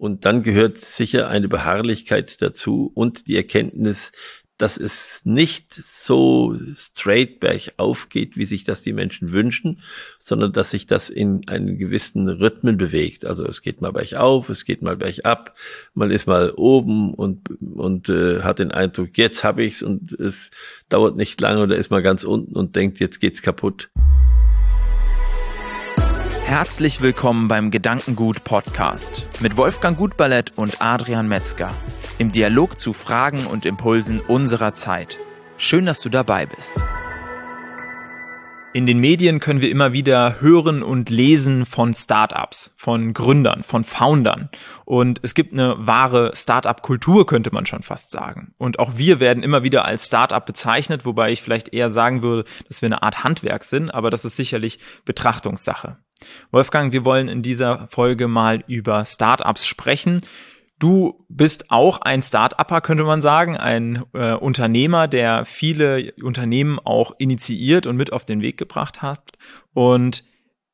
Und 0.00 0.24
dann 0.24 0.42
gehört 0.42 0.78
sicher 0.78 1.28
eine 1.28 1.46
Beharrlichkeit 1.46 2.40
dazu 2.40 2.90
und 2.94 3.26
die 3.26 3.36
Erkenntnis, 3.36 4.12
dass 4.56 4.78
es 4.78 5.20
nicht 5.24 5.74
so 5.74 6.56
straight 6.74 7.38
bergauf 7.38 8.08
geht, 8.08 8.34
wie 8.38 8.46
sich 8.46 8.64
das 8.64 8.80
die 8.80 8.94
Menschen 8.94 9.30
wünschen, 9.30 9.82
sondern 10.18 10.54
dass 10.54 10.70
sich 10.70 10.86
das 10.86 11.10
in 11.10 11.46
einen 11.48 11.76
gewissen 11.76 12.30
Rhythmen 12.30 12.78
bewegt. 12.78 13.26
Also 13.26 13.44
es 13.44 13.60
geht 13.60 13.82
mal 13.82 13.92
bergauf, 13.92 14.48
es 14.48 14.64
geht 14.64 14.80
mal 14.80 14.96
bergab, 14.96 15.54
man 15.92 16.10
ist 16.10 16.26
mal 16.26 16.54
oben 16.56 17.12
und, 17.12 17.50
und 17.60 18.08
äh, 18.08 18.40
hat 18.40 18.58
den 18.58 18.72
Eindruck, 18.72 19.18
jetzt 19.18 19.44
habe 19.44 19.64
ich's 19.64 19.82
und 19.82 20.12
es 20.12 20.50
dauert 20.88 21.14
nicht 21.14 21.38
lange 21.42 21.62
oder 21.62 21.76
ist 21.76 21.90
mal 21.90 22.02
ganz 22.02 22.24
unten 22.24 22.56
und 22.56 22.74
denkt, 22.74 23.00
jetzt 23.00 23.20
geht's 23.20 23.42
kaputt. 23.42 23.90
Herzlich 26.50 27.00
willkommen 27.00 27.46
beim 27.46 27.70
Gedankengut 27.70 28.42
Podcast 28.42 29.40
mit 29.40 29.56
Wolfgang 29.56 29.96
Gutballett 29.96 30.52
und 30.56 30.82
Adrian 30.82 31.28
Metzger 31.28 31.70
im 32.18 32.32
Dialog 32.32 32.76
zu 32.76 32.92
Fragen 32.92 33.46
und 33.46 33.64
Impulsen 33.64 34.18
unserer 34.18 34.72
Zeit. 34.72 35.16
Schön, 35.58 35.86
dass 35.86 36.00
du 36.00 36.08
dabei 36.08 36.46
bist. 36.46 36.72
In 38.72 38.84
den 38.84 38.98
Medien 38.98 39.38
können 39.38 39.60
wir 39.60 39.70
immer 39.70 39.92
wieder 39.92 40.40
hören 40.40 40.82
und 40.82 41.08
lesen 41.08 41.66
von 41.66 41.94
Startups, 41.94 42.74
von 42.76 43.14
Gründern, 43.14 43.62
von 43.62 43.84
Foundern. 43.84 44.48
Und 44.84 45.20
es 45.22 45.34
gibt 45.34 45.52
eine 45.52 45.76
wahre 45.78 46.32
Startup-Kultur, 46.34 47.26
könnte 47.26 47.54
man 47.54 47.66
schon 47.66 47.84
fast 47.84 48.10
sagen. 48.10 48.54
Und 48.58 48.80
auch 48.80 48.96
wir 48.96 49.20
werden 49.20 49.44
immer 49.44 49.62
wieder 49.62 49.84
als 49.84 50.06
Startup 50.06 50.44
bezeichnet, 50.44 51.04
wobei 51.04 51.30
ich 51.30 51.42
vielleicht 51.42 51.72
eher 51.72 51.92
sagen 51.92 52.22
würde, 52.22 52.44
dass 52.66 52.82
wir 52.82 52.88
eine 52.88 53.04
Art 53.04 53.22
Handwerk 53.22 53.62
sind, 53.62 53.94
aber 53.94 54.10
das 54.10 54.24
ist 54.24 54.34
sicherlich 54.34 54.80
Betrachtungssache. 55.04 55.96
Wolfgang, 56.50 56.92
wir 56.92 57.04
wollen 57.04 57.28
in 57.28 57.42
dieser 57.42 57.88
Folge 57.88 58.28
mal 58.28 58.64
über 58.66 59.04
Startups 59.04 59.66
sprechen. 59.66 60.20
Du 60.78 61.26
bist 61.28 61.70
auch 61.70 62.00
ein 62.00 62.22
Start-Upper, 62.22 62.80
könnte 62.80 63.04
man 63.04 63.20
sagen, 63.20 63.56
ein 63.56 64.04
äh, 64.14 64.32
Unternehmer, 64.32 65.08
der 65.08 65.44
viele 65.44 66.12
Unternehmen 66.22 66.78
auch 66.78 67.12
initiiert 67.18 67.86
und 67.86 67.96
mit 67.96 68.12
auf 68.12 68.24
den 68.24 68.40
Weg 68.40 68.56
gebracht 68.56 69.02
hat. 69.02 69.32
Und 69.74 70.24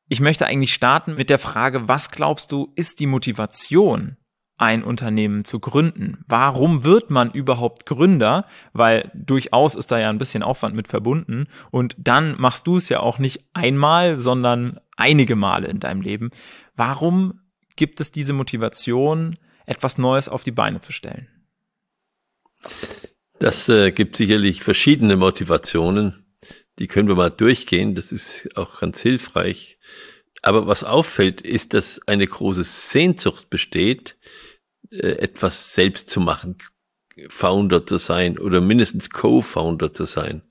ich 0.08 0.20
möchte 0.20 0.46
eigentlich 0.46 0.74
starten 0.74 1.16
mit 1.16 1.28
der 1.28 1.40
Frage, 1.40 1.88
was 1.88 2.12
glaubst 2.12 2.52
du, 2.52 2.72
ist 2.76 3.00
die 3.00 3.06
Motivation, 3.06 4.16
ein 4.58 4.82
Unternehmen 4.82 5.44
zu 5.44 5.60
gründen? 5.60 6.24
Warum 6.26 6.84
wird 6.84 7.10
man 7.10 7.30
überhaupt 7.30 7.86
Gründer? 7.86 8.46
Weil 8.72 9.10
durchaus 9.14 9.74
ist 9.74 9.92
da 9.92 9.98
ja 9.98 10.10
ein 10.10 10.18
bisschen 10.18 10.42
Aufwand 10.42 10.74
mit 10.74 10.88
verbunden. 10.88 11.46
Und 11.70 11.94
dann 11.98 12.40
machst 12.40 12.66
du 12.66 12.76
es 12.76 12.88
ja 12.88 13.00
auch 13.00 13.18
nicht 13.18 13.44
einmal, 13.52 14.18
sondern 14.18 14.80
einige 14.96 15.36
Male 15.36 15.68
in 15.68 15.80
deinem 15.80 16.00
Leben. 16.00 16.30
Warum 16.74 17.40
gibt 17.76 18.00
es 18.00 18.12
diese 18.12 18.32
Motivation, 18.32 19.36
etwas 19.66 19.98
Neues 19.98 20.28
auf 20.28 20.42
die 20.42 20.52
Beine 20.52 20.80
zu 20.80 20.92
stellen? 20.92 21.28
Das 23.38 23.68
äh, 23.68 23.92
gibt 23.92 24.16
sicherlich 24.16 24.62
verschiedene 24.62 25.16
Motivationen. 25.16 26.24
Die 26.78 26.86
können 26.86 27.08
wir 27.08 27.14
mal 27.14 27.30
durchgehen. 27.30 27.94
Das 27.94 28.12
ist 28.12 28.48
auch 28.56 28.80
ganz 28.80 29.02
hilfreich. 29.02 29.78
Aber 30.42 30.66
was 30.66 30.84
auffällt, 30.84 31.40
ist, 31.40 31.74
dass 31.74 32.00
eine 32.06 32.26
große 32.26 32.64
Sehnsucht 32.64 33.50
besteht, 33.50 34.16
etwas 34.90 35.74
selbst 35.74 36.10
zu 36.10 36.20
machen, 36.20 36.56
Founder 37.28 37.86
zu 37.86 37.96
sein 37.96 38.38
oder 38.38 38.60
mindestens 38.60 39.10
Co-Founder 39.10 39.92
zu 39.92 40.04
sein. 40.04 40.42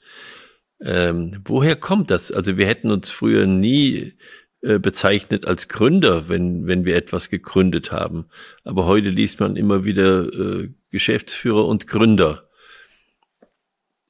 Ähm, 0.81 1.41
woher 1.45 1.75
kommt 1.75 2.11
das? 2.11 2.31
Also 2.31 2.57
wir 2.57 2.67
hätten 2.67 2.91
uns 2.91 3.09
früher 3.09 3.45
nie 3.45 4.13
äh, 4.61 4.79
bezeichnet 4.79 5.45
als 5.45 5.67
Gründer, 5.69 6.27
wenn, 6.27 6.65
wenn 6.67 6.85
wir 6.85 6.95
etwas 6.95 7.29
gegründet 7.29 7.91
haben. 7.91 8.25
Aber 8.63 8.85
heute 8.85 9.09
liest 9.09 9.39
man 9.39 9.55
immer 9.55 9.85
wieder 9.85 10.23
äh, 10.33 10.69
Geschäftsführer 10.91 11.65
und 11.65 11.87
Gründer. 11.87 12.44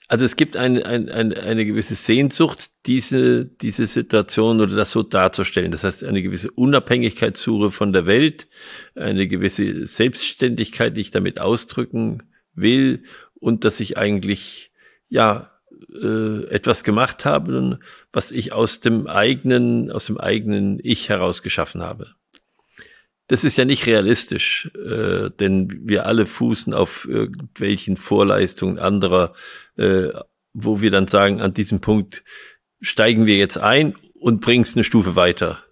Also 0.08 0.26
es 0.26 0.36
gibt 0.36 0.56
eine, 0.56 0.86
eine, 0.86 1.12
eine, 1.14 1.42
eine 1.42 1.66
gewisse 1.66 1.96
Sehnsucht, 1.96 2.70
diese, 2.86 3.46
diese 3.46 3.88
Situation 3.88 4.62
oder 4.62 4.76
das 4.76 4.92
so 4.92 5.02
darzustellen. 5.02 5.72
Das 5.72 5.84
heißt, 5.84 6.04
eine 6.04 6.22
gewisse 6.22 6.52
Unabhängigkeitssuche 6.52 7.72
von 7.72 7.92
der 7.92 8.06
Welt, 8.06 8.48
eine 8.94 9.28
gewisse 9.28 9.88
Selbstständigkeit, 9.88 10.96
die 10.96 11.02
ich 11.02 11.12
damit 11.12 11.42
ausdrücken 11.42 12.24
will 12.54 13.04
und 13.40 13.66
dass 13.66 13.80
ich 13.80 13.98
eigentlich, 13.98 14.72
ja, 15.10 15.52
äh, 15.94 16.46
etwas 16.50 16.84
gemacht 16.84 17.26
habe, 17.26 17.80
was 18.12 18.32
ich 18.32 18.54
aus 18.54 18.80
dem 18.80 19.08
eigenen, 19.08 19.92
aus 19.92 20.06
dem 20.06 20.18
eigenen 20.18 20.80
Ich 20.82 21.10
heraus 21.10 21.42
geschaffen 21.42 21.82
habe. 21.82 22.16
Das 23.28 23.44
ist 23.44 23.58
ja 23.58 23.66
nicht 23.66 23.88
realistisch, 23.88 24.70
äh, 24.76 25.30
denn 25.40 25.88
wir 25.88 26.06
alle 26.06 26.26
fußen 26.26 26.74
auf 26.74 27.08
irgendwelchen 27.08 27.98
Vorleistungen 27.98 28.78
anderer, 28.78 29.34
äh, 29.78 30.10
wo 30.54 30.82
wir 30.82 30.92
dann 30.92 31.08
sagen, 31.08 31.42
an 31.42 31.54
diesem 31.54 31.82
Punkt 31.82 32.24
steigen 32.82 33.26
wir 33.26 33.38
jetzt 33.38 33.58
ein 33.58 33.96
und 34.14 34.42
bringen 34.42 34.64
es 34.64 34.76
eine 34.76 34.84
Stufe 34.84 35.16
weiter. 35.16 35.64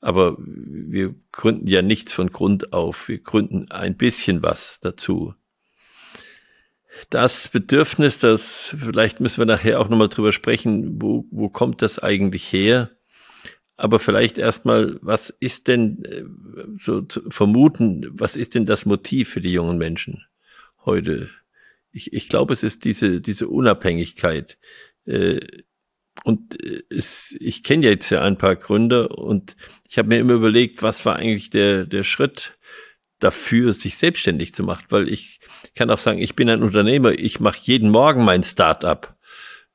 Aber 0.00 0.36
wir 0.38 1.14
gründen 1.32 1.66
ja 1.66 1.82
nichts 1.82 2.12
von 2.12 2.30
Grund 2.30 2.72
auf. 2.72 3.08
Wir 3.08 3.18
gründen 3.18 3.70
ein 3.70 3.96
bisschen 3.96 4.42
was 4.42 4.80
dazu 4.80 5.34
das 7.10 7.48
Bedürfnis, 7.48 8.18
das 8.18 8.74
vielleicht 8.78 9.20
müssen 9.20 9.38
wir 9.38 9.46
nachher 9.46 9.80
auch 9.80 9.88
nochmal 9.88 10.08
drüber 10.08 10.32
sprechen, 10.32 11.00
wo, 11.00 11.26
wo 11.30 11.48
kommt 11.48 11.82
das 11.82 11.98
eigentlich 11.98 12.52
her? 12.52 12.90
Aber 13.76 13.98
vielleicht 13.98 14.38
erstmal, 14.38 14.98
was 15.02 15.30
ist 15.30 15.66
denn 15.66 16.04
äh, 16.04 16.24
so 16.78 17.02
zu 17.02 17.28
vermuten, 17.30 18.08
was 18.12 18.36
ist 18.36 18.54
denn 18.54 18.66
das 18.66 18.86
Motiv 18.86 19.30
für 19.30 19.40
die 19.40 19.52
jungen 19.52 19.78
Menschen 19.78 20.24
heute? 20.84 21.30
Ich, 21.90 22.12
ich 22.12 22.28
glaube, 22.28 22.54
es 22.54 22.62
ist 22.62 22.84
diese, 22.84 23.20
diese 23.20 23.48
Unabhängigkeit. 23.48 24.58
Äh, 25.06 25.40
und 26.22 26.62
äh, 26.62 26.82
es, 26.88 27.36
ich 27.40 27.64
kenne 27.64 27.86
jetzt 27.86 28.10
ja 28.10 28.22
ein 28.22 28.38
paar 28.38 28.54
Gründer 28.54 29.18
und 29.18 29.56
ich 29.88 29.98
habe 29.98 30.08
mir 30.08 30.18
immer 30.18 30.34
überlegt, 30.34 30.82
was 30.82 31.04
war 31.04 31.16
eigentlich 31.16 31.50
der, 31.50 31.84
der 31.84 32.04
Schritt, 32.04 32.56
dafür, 33.24 33.72
sich 33.72 33.96
selbstständig 33.96 34.54
zu 34.54 34.62
machen, 34.62 34.84
weil 34.90 35.08
ich 35.08 35.40
kann 35.74 35.90
auch 35.90 35.98
sagen, 35.98 36.18
ich 36.18 36.36
bin 36.36 36.50
ein 36.50 36.62
Unternehmer, 36.62 37.12
ich 37.12 37.40
mache 37.40 37.58
jeden 37.62 37.90
Morgen 37.90 38.24
mein 38.24 38.42
Start-up. 38.42 39.16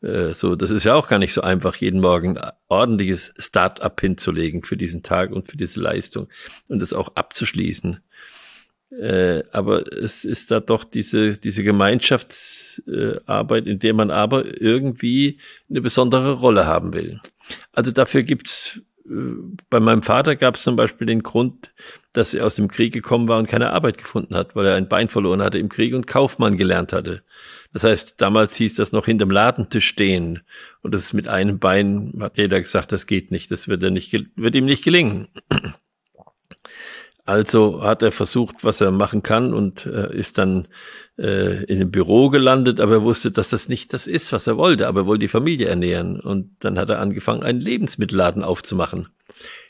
Äh, 0.01 0.33
so, 0.33 0.55
das 0.55 0.71
ist 0.71 0.85
ja 0.85 0.95
auch 0.95 1.07
gar 1.07 1.19
nicht 1.19 1.33
so 1.33 1.41
einfach, 1.41 1.75
jeden 1.75 2.01
Morgen 2.01 2.39
ordentliches 2.67 3.33
Start-up 3.37 4.01
hinzulegen 4.01 4.63
für 4.63 4.77
diesen 4.77 5.03
Tag 5.03 5.31
und 5.31 5.49
für 5.49 5.57
diese 5.57 5.79
Leistung 5.79 6.27
und 6.67 6.81
das 6.81 6.93
auch 6.93 7.15
abzuschließen. 7.15 7.99
Äh, 8.91 9.43
aber 9.51 9.83
es 9.93 10.25
ist 10.25 10.49
da 10.49 10.59
doch 10.59 10.83
diese, 10.83 11.37
diese 11.37 11.63
Gemeinschaftsarbeit, 11.63 13.67
in 13.67 13.77
der 13.79 13.93
man 13.93 14.09
aber 14.09 14.59
irgendwie 14.59 15.39
eine 15.69 15.81
besondere 15.81 16.31
Rolle 16.33 16.65
haben 16.65 16.93
will. 16.93 17.21
Also 17.71 17.91
dafür 17.91 18.23
gibt's 18.23 18.81
bei 19.69 19.79
meinem 19.79 20.03
Vater 20.03 20.35
gab 20.35 20.55
es 20.55 20.63
zum 20.63 20.75
Beispiel 20.75 21.07
den 21.07 21.23
Grund, 21.23 21.71
dass 22.13 22.33
er 22.33 22.45
aus 22.45 22.55
dem 22.55 22.67
Krieg 22.67 22.93
gekommen 22.93 23.27
war 23.27 23.39
und 23.39 23.47
keine 23.47 23.71
Arbeit 23.71 23.97
gefunden 23.97 24.35
hat, 24.35 24.55
weil 24.55 24.65
er 24.65 24.75
ein 24.75 24.87
Bein 24.87 25.09
verloren 25.09 25.41
hatte 25.41 25.57
im 25.57 25.69
Krieg 25.69 25.93
und 25.93 26.07
Kaufmann 26.07 26.57
gelernt 26.57 26.93
hatte. 26.93 27.23
Das 27.73 27.83
heißt, 27.83 28.15
damals 28.17 28.55
hieß 28.55 28.75
das 28.75 28.91
noch 28.91 29.05
hinterm 29.05 29.31
Ladentisch 29.31 29.87
stehen. 29.87 30.41
Und 30.81 30.93
das 30.93 31.03
ist 31.03 31.13
mit 31.13 31.27
einem 31.27 31.59
Bein, 31.59 32.13
hat 32.19 32.37
jeder 32.37 32.61
gesagt, 32.61 32.91
das 32.91 33.07
geht 33.07 33.31
nicht, 33.31 33.51
das 33.51 33.67
wird, 33.67 33.83
er 33.83 33.91
nicht, 33.91 34.13
wird 34.35 34.55
ihm 34.55 34.65
nicht 34.65 34.83
gelingen. 34.83 35.27
Also 37.29 37.83
hat 37.83 38.01
er 38.01 38.11
versucht, 38.11 38.63
was 38.63 38.81
er 38.81 38.89
machen 38.89 39.21
kann 39.21 39.53
und 39.53 39.85
äh, 39.85 40.11
ist 40.17 40.39
dann 40.39 40.67
äh, 41.19 41.63
in 41.65 41.75
einem 41.75 41.91
Büro 41.91 42.29
gelandet, 42.29 42.79
aber 42.79 42.93
er 42.93 43.03
wusste, 43.03 43.29
dass 43.29 43.49
das 43.49 43.69
nicht 43.69 43.93
das 43.93 44.07
ist, 44.07 44.33
was 44.33 44.47
er 44.47 44.57
wollte, 44.57 44.87
aber 44.87 45.01
er 45.01 45.05
wollte 45.05 45.19
die 45.19 45.27
Familie 45.27 45.67
ernähren. 45.67 46.19
Und 46.19 46.55
dann 46.61 46.79
hat 46.79 46.89
er 46.89 46.99
angefangen, 46.99 47.43
einen 47.43 47.61
Lebensmittelladen 47.61 48.43
aufzumachen. 48.43 49.09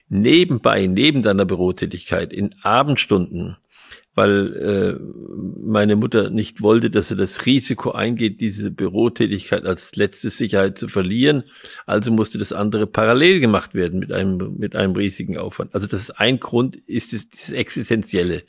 Nebenbei, 0.07 0.87
neben 0.87 1.21
seiner 1.21 1.43
Bürotätigkeit, 1.43 2.31
in 2.31 2.55
Abendstunden 2.63 3.57
weil 4.19 4.53
äh, 4.57 4.99
meine 5.65 5.95
Mutter 5.95 6.29
nicht 6.29 6.61
wollte, 6.61 6.89
dass 6.89 7.09
er 7.09 7.15
das 7.15 7.45
Risiko 7.45 7.91
eingeht, 7.91 8.41
diese 8.41 8.69
Bürotätigkeit 8.69 9.65
als 9.65 9.95
letzte 9.95 10.29
Sicherheit 10.29 10.77
zu 10.77 10.89
verlieren. 10.89 11.45
Also 11.85 12.11
musste 12.11 12.37
das 12.37 12.51
andere 12.51 12.85
parallel 12.85 13.39
gemacht 13.39 13.75
werden 13.75 13.97
mit 13.97 14.11
einem, 14.11 14.57
mit 14.57 14.75
einem 14.75 14.93
riesigen 14.93 15.37
Aufwand. 15.37 15.73
Also 15.73 15.87
das 15.87 16.01
ist 16.01 16.19
ein 16.19 16.41
Grund, 16.41 16.75
ist 16.75 17.13
das, 17.13 17.29
das 17.29 17.51
Existenzielle. 17.51 18.43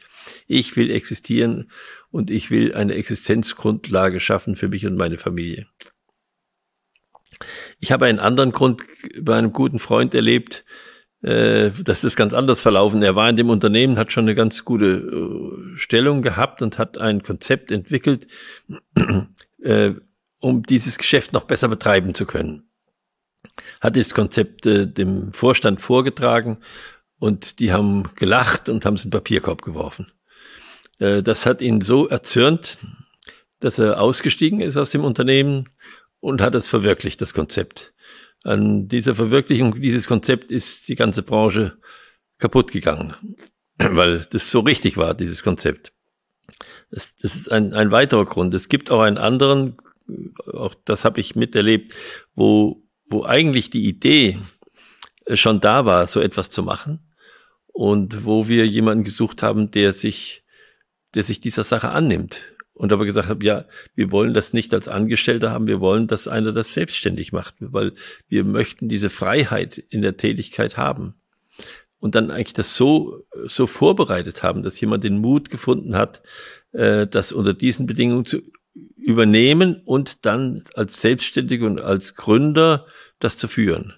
Ich 0.48 0.74
will 0.74 0.90
existieren 0.90 1.70
und 2.10 2.32
ich 2.32 2.50
will 2.50 2.74
eine 2.74 2.94
Existenzgrundlage 2.94 4.18
schaffen 4.18 4.56
für 4.56 4.66
mich 4.66 4.86
und 4.86 4.96
meine 4.96 5.18
Familie. 5.18 5.68
Ich 7.78 7.92
habe 7.92 8.06
einen 8.06 8.18
anderen 8.18 8.50
Grund 8.50 8.82
bei 9.22 9.36
einem 9.36 9.52
guten 9.52 9.78
Freund 9.78 10.16
erlebt, 10.16 10.64
äh, 11.22 11.70
das 11.70 12.04
ist 12.04 12.16
ganz 12.16 12.32
anders 12.32 12.60
verlaufen. 12.60 13.02
Er 13.02 13.14
war 13.14 13.28
in 13.28 13.36
dem 13.36 13.50
Unternehmen, 13.50 13.98
hat 13.98 14.12
schon 14.12 14.24
eine 14.24 14.34
ganz 14.34 14.64
gute 14.64 14.86
äh, 14.86 15.78
Stellung 15.78 16.22
gehabt 16.22 16.62
und 16.62 16.78
hat 16.78 16.98
ein 16.98 17.22
Konzept 17.22 17.70
entwickelt, 17.70 18.26
äh, 19.62 19.92
um 20.38 20.62
dieses 20.62 20.96
Geschäft 20.96 21.32
noch 21.32 21.44
besser 21.44 21.68
betreiben 21.68 22.14
zu 22.14 22.24
können. 22.24 22.70
Hat 23.80 23.96
das 23.96 24.14
Konzept 24.14 24.64
dem 24.64 25.32
Vorstand 25.32 25.80
vorgetragen 25.80 26.58
und 27.18 27.58
die 27.58 27.72
haben 27.72 28.10
gelacht 28.14 28.68
und 28.68 28.86
haben 28.86 28.94
es 28.94 29.04
in 29.04 29.10
den 29.10 29.18
Papierkorb 29.18 29.62
geworfen. 29.62 30.12
Das 30.98 31.46
hat 31.46 31.60
ihn 31.60 31.80
so 31.80 32.08
erzürnt, 32.08 32.78
dass 33.58 33.78
er 33.78 34.00
ausgestiegen 34.00 34.60
ist 34.60 34.76
aus 34.76 34.90
dem 34.90 35.04
Unternehmen 35.04 35.68
und 36.20 36.40
hat 36.40 36.54
es 36.54 36.68
verwirklicht, 36.68 37.20
das 37.20 37.34
Konzept. 37.34 37.92
An 38.42 38.88
dieser 38.88 39.14
Verwirklichung 39.14 39.80
dieses 39.80 40.06
Konzept 40.06 40.50
ist 40.50 40.88
die 40.88 40.94
ganze 40.94 41.22
Branche 41.22 41.78
kaputt 42.38 42.72
gegangen, 42.72 43.14
weil 43.78 44.26
das 44.30 44.50
so 44.50 44.60
richtig 44.60 44.96
war, 44.96 45.14
dieses 45.14 45.42
Konzept. 45.42 45.92
Das, 46.90 47.14
das 47.16 47.36
ist 47.36 47.50
ein, 47.50 47.72
ein 47.74 47.90
weiterer 47.90 48.24
Grund. 48.24 48.54
Es 48.54 48.68
gibt 48.68 48.90
auch 48.90 49.02
einen 49.02 49.18
anderen, 49.18 49.76
auch 50.52 50.74
das 50.84 51.04
habe 51.04 51.20
ich 51.20 51.36
miterlebt, 51.36 51.94
wo, 52.34 52.82
wo 53.06 53.24
eigentlich 53.24 53.70
die 53.70 53.86
Idee 53.86 54.38
schon 55.34 55.60
da 55.60 55.84
war, 55.84 56.06
so 56.06 56.20
etwas 56.20 56.50
zu 56.50 56.62
machen 56.62 57.00
und 57.68 58.24
wo 58.24 58.48
wir 58.48 58.66
jemanden 58.66 59.04
gesucht 59.04 59.42
haben, 59.42 59.70
der 59.70 59.92
sich, 59.92 60.44
der 61.14 61.22
sich 61.22 61.40
dieser 61.40 61.62
Sache 61.64 61.90
annimmt 61.90 62.40
und 62.80 62.94
aber 62.94 63.04
gesagt 63.04 63.28
habe, 63.28 63.44
ja, 63.44 63.66
wir 63.94 64.10
wollen 64.10 64.32
das 64.32 64.54
nicht 64.54 64.72
als 64.72 64.88
Angestellter 64.88 65.50
haben, 65.50 65.66
wir 65.66 65.80
wollen, 65.80 66.08
dass 66.08 66.26
einer 66.26 66.50
das 66.50 66.72
selbstständig 66.72 67.30
macht, 67.30 67.54
weil 67.60 67.92
wir 68.26 68.42
möchten 68.42 68.88
diese 68.88 69.10
Freiheit 69.10 69.76
in 69.76 70.00
der 70.00 70.16
Tätigkeit 70.16 70.78
haben. 70.78 71.12
Und 71.98 72.14
dann 72.14 72.30
eigentlich 72.30 72.54
das 72.54 72.74
so, 72.74 73.26
so 73.44 73.66
vorbereitet 73.66 74.42
haben, 74.42 74.62
dass 74.62 74.80
jemand 74.80 75.04
den 75.04 75.18
Mut 75.18 75.50
gefunden 75.50 75.94
hat, 75.94 76.22
äh, 76.72 77.06
das 77.06 77.32
unter 77.32 77.52
diesen 77.52 77.84
Bedingungen 77.84 78.24
zu 78.24 78.40
übernehmen 78.96 79.82
und 79.84 80.24
dann 80.24 80.64
als 80.74 81.02
Selbstständiger 81.02 81.66
und 81.66 81.82
als 81.82 82.14
Gründer 82.14 82.86
das 83.18 83.36
zu 83.36 83.46
führen. 83.46 83.92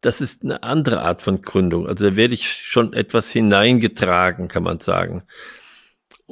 Das 0.00 0.20
ist 0.20 0.42
eine 0.42 0.64
andere 0.64 1.02
Art 1.02 1.22
von 1.22 1.40
Gründung. 1.40 1.86
Also 1.86 2.10
da 2.10 2.16
werde 2.16 2.34
ich 2.34 2.48
schon 2.48 2.94
etwas 2.94 3.30
hineingetragen, 3.30 4.48
kann 4.48 4.64
man 4.64 4.80
sagen. 4.80 5.22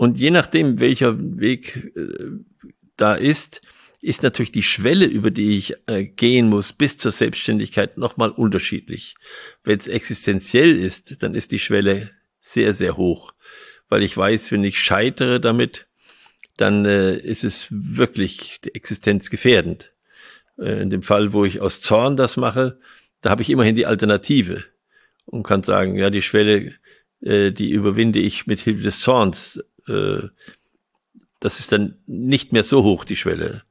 Und 0.01 0.19
je 0.19 0.31
nachdem, 0.31 0.81
welcher 0.81 1.19
Weg 1.19 1.93
äh, 1.95 2.31
da 2.97 3.13
ist, 3.13 3.61
ist 4.01 4.23
natürlich 4.23 4.51
die 4.51 4.63
Schwelle, 4.63 5.05
über 5.05 5.31
die 5.31 5.59
ich 5.59 5.75
äh, 5.89 6.05
gehen 6.05 6.49
muss, 6.49 6.73
bis 6.73 6.97
zur 6.97 7.13
Selbstständigkeit 7.13 7.99
nochmal 7.99 8.31
unterschiedlich. 8.31 9.15
Wenn 9.63 9.79
es 9.79 9.89
existenziell 9.89 10.75
ist, 10.75 11.23
dann 11.23 11.35
ist 11.35 11.53
die 11.53 11.59
Schwelle 11.59 12.13
sehr, 12.41 12.73
sehr 12.73 12.97
hoch, 12.97 13.35
weil 13.91 14.03
ich 14.03 14.17
weiß, 14.17 14.53
wenn 14.53 14.65
ich 14.65 14.81
scheitere 14.81 15.39
damit, 15.39 15.87
dann 16.57 16.87
äh, 16.87 17.19
ist 17.19 17.45
es 17.45 17.67
wirklich 17.71 18.59
existenzgefährdend. 18.73 19.93
Äh, 20.57 20.81
in 20.81 20.89
dem 20.89 21.03
Fall, 21.03 21.35
wo 21.35 21.45
ich 21.45 21.61
aus 21.61 21.83
Zorn 21.83 22.17
das 22.17 22.39
mache, 22.39 22.81
da 23.21 23.29
habe 23.29 23.43
ich 23.43 23.51
immerhin 23.51 23.77
die 23.77 23.85
Alternative 23.85 24.65
und 25.27 25.43
kann 25.43 25.63
sagen, 25.63 25.99
ja, 25.99 26.09
die 26.09 26.23
Schwelle, 26.23 26.73
äh, 27.21 27.53
die 27.53 27.69
überwinde 27.69 28.19
ich 28.19 28.47
mit 28.47 28.61
Hilfe 28.61 28.83
des 28.83 29.01
Zorns 29.01 29.63
äh, 29.91 30.29
das 31.41 31.59
ist 31.59 31.73
dann 31.73 31.97
nicht 32.07 32.53
mehr 32.53 32.63
so 32.63 32.85
hoch, 32.85 33.05
die 33.05 33.17
Schwelle. 33.17 33.63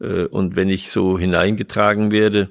Äh, 0.00 0.24
und 0.24 0.56
wenn 0.56 0.68
ich 0.68 0.90
so 0.90 1.18
hineingetragen 1.18 2.10
werde, 2.10 2.50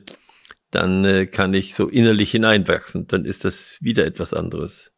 dann 0.72 1.04
äh, 1.06 1.26
kann 1.26 1.54
ich 1.54 1.76
so 1.76 1.88
innerlich 1.88 2.32
hineinwachsen. 2.32 3.08
Dann 3.08 3.26
ist 3.26 3.46
das 3.46 3.78
wieder 3.82 4.06
etwas 4.06 4.34
anderes. 4.34 4.92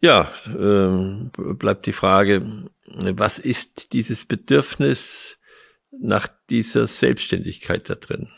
Ja, 0.00 0.32
ähm, 0.46 1.30
bleibt 1.34 1.86
die 1.86 1.92
Frage, 1.92 2.68
was 2.86 3.38
ist 3.38 3.92
dieses 3.92 4.24
Bedürfnis 4.24 5.38
nach 5.90 6.26
dieser 6.48 6.86
Selbstständigkeit 6.86 7.90
da 7.90 7.96
drin? 7.96 8.30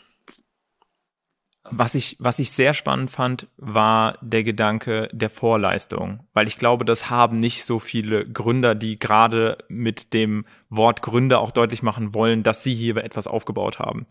Was 1.69 1.95
ich, 1.95 2.17
was 2.19 2.39
ich 2.39 2.51
sehr 2.51 2.73
spannend 2.73 3.09
fand, 3.09 3.47
war 3.55 4.17
der 4.21 4.43
Gedanke 4.43 5.07
der 5.13 5.29
Vorleistung, 5.29 6.19
weil 6.33 6.47
ich 6.47 6.57
glaube, 6.57 6.83
das 6.83 7.09
haben 7.09 7.39
nicht 7.39 7.63
so 7.63 7.79
viele 7.79 8.27
Gründer, 8.27 8.75
die 8.75 8.99
gerade 8.99 9.57
mit 9.69 10.13
dem 10.13 10.45
Wort 10.69 11.01
Gründer 11.01 11.39
auch 11.39 11.51
deutlich 11.51 11.81
machen 11.81 12.13
wollen, 12.13 12.43
dass 12.43 12.63
sie 12.63 12.75
hier 12.75 12.97
etwas 12.97 13.27
aufgebaut 13.27 13.79
haben. 13.79 14.05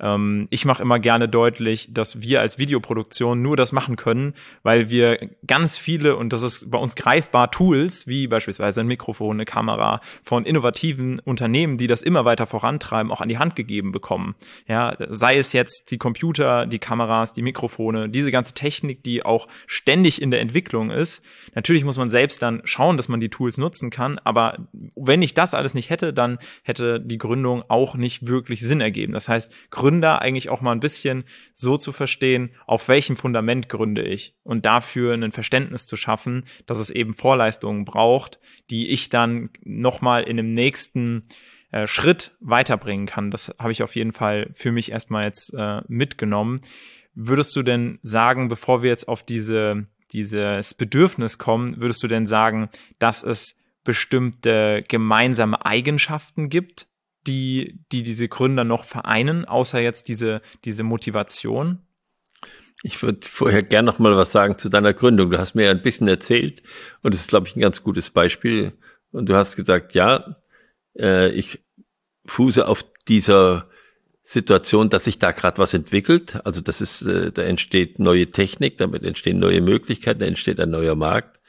Ähm, 0.00 0.48
ich 0.50 0.64
mache 0.64 0.82
immer 0.82 0.98
gerne 0.98 1.28
deutlich, 1.28 1.88
dass 1.92 2.20
wir 2.20 2.40
als 2.40 2.58
Videoproduktion 2.58 3.40
nur 3.42 3.56
das 3.56 3.72
machen 3.72 3.96
können, 3.96 4.34
weil 4.62 4.90
wir 4.90 5.30
ganz 5.46 5.78
viele, 5.78 6.16
und 6.16 6.32
das 6.32 6.42
ist 6.42 6.70
bei 6.70 6.78
uns 6.78 6.96
greifbar, 6.96 7.50
Tools, 7.50 8.06
wie 8.06 8.26
beispielsweise 8.26 8.80
ein 8.80 8.86
Mikrofon, 8.86 9.36
eine 9.36 9.44
Kamera, 9.44 10.00
von 10.22 10.44
innovativen 10.44 11.20
Unternehmen, 11.20 11.78
die 11.78 11.86
das 11.86 12.02
immer 12.02 12.24
weiter 12.24 12.46
vorantreiben, 12.46 13.12
auch 13.12 13.20
an 13.20 13.28
die 13.28 13.38
Hand 13.38 13.56
gegeben 13.56 13.92
bekommen. 13.92 14.34
Ja, 14.66 14.96
sei 15.08 15.38
es 15.38 15.52
jetzt 15.52 15.90
die 15.90 15.98
Computer, 15.98 16.66
die 16.66 16.78
Kameras, 16.78 17.32
die 17.32 17.42
Mikrofone, 17.42 18.08
diese 18.08 18.30
ganze 18.30 18.54
Technik, 18.54 19.04
die 19.04 19.24
auch 19.24 19.46
ständig 19.66 20.20
in 20.20 20.30
der 20.30 20.40
Entwicklung 20.40 20.90
ist. 20.90 21.22
Natürlich 21.54 21.84
muss 21.84 21.98
man 21.98 22.10
selbst 22.10 22.42
dann 22.42 22.62
schauen, 22.64 22.96
dass 22.96 23.08
man 23.08 23.20
die 23.20 23.30
Tools 23.30 23.58
nutzen 23.58 23.90
kann, 23.90 24.18
aber 24.18 24.58
wenn 24.96 25.22
ich 25.22 25.34
das 25.34 25.54
alles 25.54 25.74
nicht 25.74 25.90
hätte, 25.90 26.12
dann 26.12 26.38
hätte 26.62 27.00
die 27.00 27.18
Gründung 27.18 27.62
auch 27.68 27.94
nicht 27.94 28.26
wirklich 28.26 28.60
Sinn 28.60 28.80
ergeben. 28.80 29.12
Das 29.12 29.28
heißt, 29.28 29.52
Gründer 29.84 30.22
eigentlich 30.22 30.48
auch 30.48 30.62
mal 30.62 30.72
ein 30.72 30.80
bisschen 30.80 31.24
so 31.52 31.76
zu 31.76 31.92
verstehen, 31.92 32.54
auf 32.66 32.88
welchem 32.88 33.18
Fundament 33.18 33.68
gründe 33.68 34.02
ich 34.02 34.34
und 34.42 34.64
dafür 34.64 35.12
ein 35.12 35.30
Verständnis 35.30 35.84
zu 35.84 35.96
schaffen, 35.96 36.44
dass 36.64 36.78
es 36.78 36.88
eben 36.88 37.12
Vorleistungen 37.12 37.84
braucht, 37.84 38.40
die 38.70 38.88
ich 38.88 39.10
dann 39.10 39.50
nochmal 39.62 40.22
in 40.22 40.38
dem 40.38 40.48
nächsten 40.48 41.24
äh, 41.70 41.86
Schritt 41.86 42.34
weiterbringen 42.40 43.04
kann. 43.04 43.30
Das 43.30 43.54
habe 43.58 43.72
ich 43.72 43.82
auf 43.82 43.94
jeden 43.94 44.12
Fall 44.12 44.48
für 44.54 44.72
mich 44.72 44.90
erstmal 44.90 45.24
jetzt 45.24 45.52
äh, 45.52 45.82
mitgenommen. 45.86 46.62
Würdest 47.12 47.54
du 47.54 47.62
denn 47.62 47.98
sagen, 48.00 48.48
bevor 48.48 48.82
wir 48.82 48.88
jetzt 48.88 49.06
auf 49.06 49.22
diese, 49.22 49.86
dieses 50.12 50.72
Bedürfnis 50.72 51.36
kommen, 51.36 51.78
würdest 51.78 52.02
du 52.02 52.08
denn 52.08 52.24
sagen, 52.24 52.70
dass 52.98 53.22
es 53.22 53.58
bestimmte 53.84 54.82
gemeinsame 54.88 55.66
Eigenschaften 55.66 56.48
gibt, 56.48 56.86
die, 57.26 57.80
die 57.92 58.02
diese 58.02 58.28
Gründer 58.28 58.64
noch 58.64 58.84
vereinen, 58.84 59.44
außer 59.44 59.80
jetzt 59.80 60.08
diese, 60.08 60.42
diese 60.64 60.82
Motivation? 60.82 61.78
Ich 62.82 63.02
würde 63.02 63.26
vorher 63.26 63.62
gern 63.62 63.86
noch 63.86 63.98
mal 63.98 64.16
was 64.16 64.32
sagen 64.32 64.58
zu 64.58 64.68
deiner 64.68 64.92
Gründung. 64.92 65.30
Du 65.30 65.38
hast 65.38 65.54
mir 65.54 65.64
ja 65.64 65.70
ein 65.70 65.82
bisschen 65.82 66.06
erzählt 66.06 66.62
und 67.02 67.14
das 67.14 67.22
ist, 67.22 67.28
glaube 67.28 67.48
ich, 67.48 67.56
ein 67.56 67.60
ganz 67.60 67.82
gutes 67.82 68.10
Beispiel. 68.10 68.74
Und 69.10 69.28
du 69.28 69.36
hast 69.36 69.56
gesagt, 69.56 69.94
ja, 69.94 70.36
äh, 70.98 71.30
ich 71.30 71.64
fuße 72.26 72.66
auf 72.66 72.84
dieser 73.08 73.68
Situation, 74.22 74.88
dass 74.88 75.04
sich 75.04 75.18
da 75.18 75.30
gerade 75.32 75.58
was 75.58 75.74
entwickelt. 75.74 76.40
Also 76.44 76.60
das 76.60 76.80
ist, 76.80 77.02
äh, 77.02 77.30
da 77.30 77.42
entsteht 77.42 77.98
neue 77.98 78.30
Technik, 78.30 78.78
damit 78.78 79.04
entstehen 79.04 79.38
neue 79.38 79.60
Möglichkeiten, 79.60 80.20
da 80.20 80.26
entsteht 80.26 80.60
ein 80.60 80.70
neuer 80.70 80.94
Markt. 80.94 81.40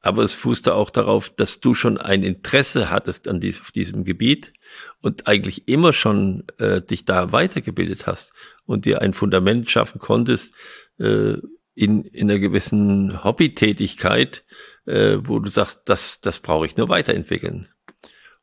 Aber 0.00 0.22
es 0.22 0.34
fußte 0.34 0.74
auch 0.74 0.90
darauf, 0.90 1.28
dass 1.28 1.60
du 1.60 1.74
schon 1.74 1.98
ein 1.98 2.22
Interesse 2.22 2.90
hattest 2.90 3.26
an 3.26 3.40
dies, 3.40 3.60
auf 3.60 3.72
diesem 3.72 4.04
Gebiet 4.04 4.52
und 5.00 5.26
eigentlich 5.26 5.66
immer 5.66 5.92
schon 5.92 6.44
äh, 6.58 6.80
dich 6.80 7.04
da 7.04 7.32
weitergebildet 7.32 8.06
hast 8.06 8.32
und 8.64 8.84
dir 8.84 9.02
ein 9.02 9.12
Fundament 9.12 9.70
schaffen 9.70 9.98
konntest 9.98 10.54
äh, 10.98 11.34
in, 11.74 12.04
in 12.04 12.30
einer 12.30 12.38
gewissen 12.38 13.24
Hobbytätigkeit, 13.24 14.44
äh, 14.86 15.18
wo 15.22 15.38
du 15.40 15.50
sagst, 15.50 15.82
das, 15.86 16.20
das 16.20 16.40
brauche 16.40 16.66
ich 16.66 16.76
nur 16.76 16.88
weiterentwickeln. 16.88 17.68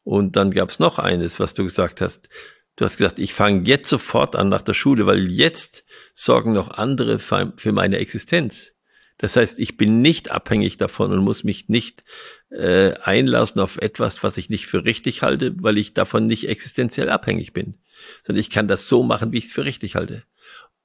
Und 0.03 0.36
dann 0.36 0.51
gab 0.51 0.70
es 0.70 0.80
noch 0.80 1.00
eines, 1.00 1.39
was 1.39 1.53
du 1.53 1.63
gesagt 1.63 2.00
hast. 2.00 2.30
Du 2.75 2.86
hast 2.86 2.98
gesagt, 2.98 3.20
ich 3.20 3.34
fange 3.34 3.68
jetzt 3.68 3.89
sofort 3.89 4.36
an 4.36 4.50
nach 4.50 4.62
der 4.62 4.74
Schule, 4.74 5.06
weil 5.06 5.32
jetzt 5.32 5.86
sorgen 6.13 6.53
noch 6.53 6.70
andere 6.70 7.20
für 7.20 7.72
meine 7.72 7.98
Existenz. 7.98 8.75
Das 9.17 9.36
heißt, 9.36 9.60
ich 9.60 9.77
bin 9.77 10.01
nicht 10.01 10.31
abhängig 10.31 10.77
davon 10.77 11.12
und 11.12 11.24
muss 11.24 11.43
mich 11.43 11.69
nicht 11.69 12.03
äh, 12.50 12.93
einlassen 13.01 13.62
auf 13.62 13.77
etwas, 13.77 14.24
was 14.24 14.38
ich 14.38 14.50
nicht 14.50 14.67
für 14.67 14.84
richtig 14.84 15.22
halte, 15.22 15.55
weil 15.62 15.77
ich 15.77 15.93
davon 15.93 16.27
nicht 16.27 16.50
existenziell 16.50 17.10
abhängig 17.10 17.53
bin, 17.53 17.75
sondern 18.24 18.41
ich 18.41 18.50
kann 18.50 18.67
das 18.67 18.89
so 18.89 19.03
machen, 19.03 19.31
wie 19.31 19.38
ich 19.38 19.45
es 19.45 19.51
für 19.53 19.63
richtig 19.63 19.95
halte. 19.95 20.24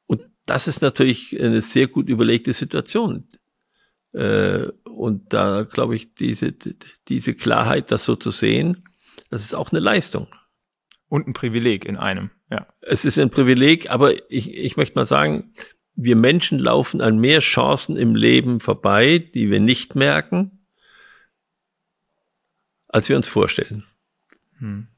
Und 0.07 0.23
das 0.47 0.69
ist 0.69 0.81
natürlich 0.81 1.41
eine 1.41 1.61
sehr 1.61 1.89
gut 1.89 2.09
überlegte 2.09 2.53
Situation. 2.53 3.29
Äh, 4.13 4.69
und 4.85 5.33
da 5.33 5.63
glaube 5.63 5.97
ich, 5.97 6.15
diese, 6.15 6.55
diese 7.09 7.35
Klarheit, 7.35 7.91
das 7.91 8.05
so 8.05 8.15
zu 8.17 8.31
sehen, 8.31 8.85
das 9.31 9.43
ist 9.43 9.55
auch 9.55 9.73
eine 9.73 9.81
Leistung. 9.81 10.29
Und 11.09 11.27
ein 11.27 11.33
Privileg 11.33 11.85
in 11.85 11.97
einem, 11.97 12.31
ja. 12.51 12.69
Es 12.81 13.05
ist 13.05 13.19
ein 13.19 13.31
Privileg, 13.31 13.91
aber 13.91 14.31
ich, 14.31 14.57
ich 14.57 14.77
möchte 14.77 14.95
mal 14.95 15.07
sagen, 15.07 15.53
wir 16.03 16.17
Menschen 16.17 16.59
laufen 16.59 17.01
an 17.01 17.19
mehr 17.19 17.41
Chancen 17.41 17.97
im 17.97 18.15
Leben 18.15 18.61
vorbei, 18.61 19.19
die 19.19 19.51
wir 19.51 19.61
nicht 19.61 19.95
merken, 19.95 20.65
als 22.89 23.09
wir 23.09 23.17
uns 23.17 23.29
vorstellen. 23.29 23.85
Hm. 24.59 24.89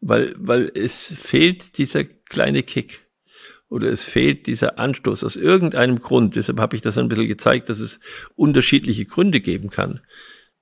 Weil, 0.00 0.34
weil 0.36 0.70
es 0.74 1.06
fehlt 1.06 1.78
dieser 1.78 2.04
kleine 2.04 2.62
Kick 2.62 3.06
oder 3.68 3.88
es 3.88 4.04
fehlt 4.04 4.46
dieser 4.46 4.78
Anstoß 4.78 5.24
aus 5.24 5.36
irgendeinem 5.36 6.00
Grund. 6.00 6.36
Deshalb 6.36 6.60
habe 6.60 6.76
ich 6.76 6.82
das 6.82 6.98
ein 6.98 7.08
bisschen 7.08 7.28
gezeigt, 7.28 7.70
dass 7.70 7.80
es 7.80 8.00
unterschiedliche 8.34 9.06
Gründe 9.06 9.40
geben 9.40 9.70
kann. 9.70 10.00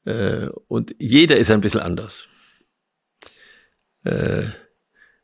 Äh, 0.05 0.49
und 0.69 0.95
jeder 0.99 1.37
ist 1.37 1.51
ein 1.51 1.61
bisschen 1.61 1.81
anders. 1.81 2.29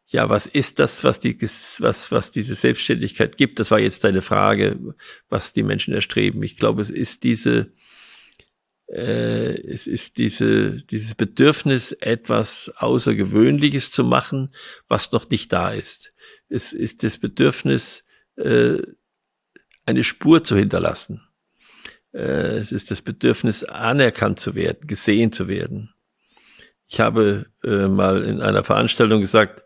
Ja, 0.09 0.29
was 0.29 0.47
ist 0.47 0.79
das, 0.79 1.03
was 1.03 1.19
die, 1.19 1.37
was, 1.41 2.13
was 2.13 2.31
diese 2.31 2.55
Selbstständigkeit 2.55 3.37
gibt? 3.37 3.59
Das 3.59 3.73
war 3.73 3.81
jetzt 3.81 4.05
deine 4.05 4.23
Frage, 4.23 4.95
was 5.29 5.53
die 5.53 5.65
Menschen 5.65 5.95
erstreben. 5.95 6.43
Ich 6.45 6.57
glaube, 6.57 6.81
es 6.81 6.91
ist 6.91 7.25
diese, 7.25 7.73
äh, 8.87 9.61
es 9.63 9.89
ist 9.89 10.19
diese, 10.19 10.77
dieses 10.77 11.17
Bedürfnis, 11.17 11.91
etwas 11.91 12.73
Außergewöhnliches 12.77 13.91
zu 13.91 14.05
machen, 14.05 14.55
was 14.87 15.11
noch 15.11 15.29
nicht 15.29 15.53
da 15.53 15.73
ist. 15.73 16.15
Es 16.49 16.73
ist 16.73 17.03
das 17.03 17.19
Bedürfnis, 17.19 18.05
äh, 18.37 18.79
eine 19.87 20.05
Spur 20.05 20.45
zu 20.45 20.57
hinterlassen. 20.57 21.23
Äh, 22.13 22.59
es 22.59 22.71
ist 22.71 22.93
das 22.93 23.03
Bedürfnis, 23.03 23.65
anerkannt 23.65 24.39
zu 24.39 24.55
werden, 24.55 24.87
gesehen 24.87 25.33
zu 25.33 25.49
werden. 25.49 25.93
Ich 26.87 27.01
habe 27.01 27.47
äh, 27.65 27.89
mal 27.89 28.23
in 28.23 28.41
einer 28.41 28.63
Veranstaltung 28.63 29.21
gesagt, 29.21 29.63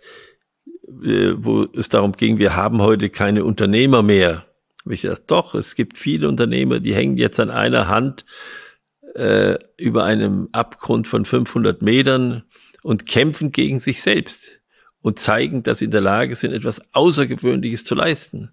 wo 0.93 1.67
es 1.75 1.89
darum 1.89 2.13
ging, 2.13 2.39
wir 2.39 2.57
haben 2.57 2.81
heute 2.83 3.11
keine 3.11 3.45
Unternehmer 3.45 4.03
mehr. 4.03 4.47
Habe 4.85 4.95
ich 4.95 5.03
gesagt, 5.03 5.31
doch, 5.31 5.55
es 5.55 5.75
gibt 5.75 5.99
viele 5.99 6.29
Unternehmer, 6.29 6.81
die 6.81 6.95
hängen 6.95 7.17
jetzt 7.17 7.39
an 7.39 7.51
einer 7.51 7.89
Hand 7.89 8.25
äh, 9.15 9.59
über 9.77 10.05
einem 10.05 10.49
Abgrund 10.53 11.09
von 11.09 11.25
500 11.25 11.83
Metern 11.83 12.45
und 12.83 13.07
kämpfen 13.07 13.53
gegen 13.53 13.79
sich 13.79 14.03
selbst 14.03 14.61
und 15.03 15.19
zeigen, 15.19 15.63
dass 15.63 15.79
sie 15.79 15.87
in 15.87 15.91
der 15.91 16.01
Lage 16.01 16.35
sind, 16.37 16.53
etwas 16.53 16.83
Außergewöhnliches 16.93 17.85
zu 17.85 17.95
leisten. 17.95 18.51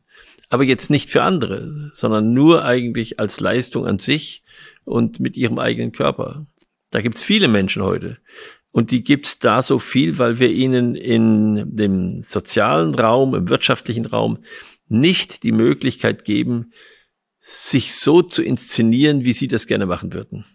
Aber 0.49 0.63
jetzt 0.63 0.89
nicht 0.89 1.11
für 1.11 1.23
andere, 1.23 1.91
sondern 1.93 2.33
nur 2.33 2.63
eigentlich 2.63 3.19
als 3.19 3.39
Leistung 3.39 3.85
an 3.85 3.99
sich 3.99 4.43
und 4.85 5.19
mit 5.19 5.35
ihrem 5.35 5.59
eigenen 5.59 5.91
Körper. 5.91 6.45
Da 6.91 7.01
gibt's 7.01 7.23
viele 7.23 7.49
Menschen 7.49 7.83
heute. 7.83 8.17
Und 8.77 8.91
die 8.91 9.03
gibt's 9.03 9.39
da 9.39 9.63
so 9.63 9.79
viel, 9.79 10.19
weil 10.19 10.37
wir 10.37 10.51
ihnen 10.51 10.93
in 10.93 11.75
dem 11.75 12.21
sozialen 12.21 12.93
Raum, 12.93 13.33
im 13.33 13.49
wirtschaftlichen 13.49 14.05
Raum 14.05 14.37
nicht 14.87 15.41
die 15.41 15.51
Möglichkeit 15.51 16.25
geben, 16.25 16.73
sich 17.41 17.95
so 17.95 18.21
zu 18.21 18.43
inszenieren, 18.43 19.23
wie 19.23 19.33
sie 19.33 19.47
das 19.47 19.65
gerne 19.65 19.87
machen 19.87 20.13
würden. 20.13 20.45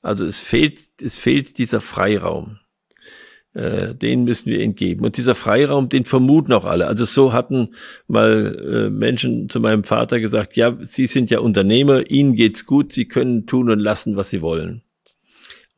Also 0.00 0.24
es 0.24 0.38
fehlt, 0.38 0.78
es 1.02 1.18
fehlt 1.18 1.58
dieser 1.58 1.80
Freiraum. 1.80 2.60
Äh, 3.52 3.96
den 3.96 4.22
müssen 4.22 4.48
wir 4.48 4.60
ihnen 4.60 4.76
geben. 4.76 5.04
Und 5.04 5.16
dieser 5.16 5.34
Freiraum, 5.34 5.88
den 5.88 6.04
vermuten 6.04 6.52
auch 6.52 6.64
alle. 6.64 6.86
Also 6.86 7.04
so 7.04 7.32
hatten 7.32 7.74
mal 8.06 8.60
äh, 8.86 8.90
Menschen 8.90 9.48
zu 9.48 9.58
meinem 9.58 9.82
Vater 9.82 10.20
gesagt, 10.20 10.54
ja, 10.54 10.78
Sie 10.86 11.08
sind 11.08 11.30
ja 11.30 11.40
Unternehmer, 11.40 12.08
Ihnen 12.12 12.36
geht's 12.36 12.64
gut, 12.64 12.92
Sie 12.92 13.08
können 13.08 13.48
tun 13.48 13.70
und 13.70 13.80
lassen, 13.80 14.14
was 14.14 14.30
Sie 14.30 14.40
wollen. 14.40 14.84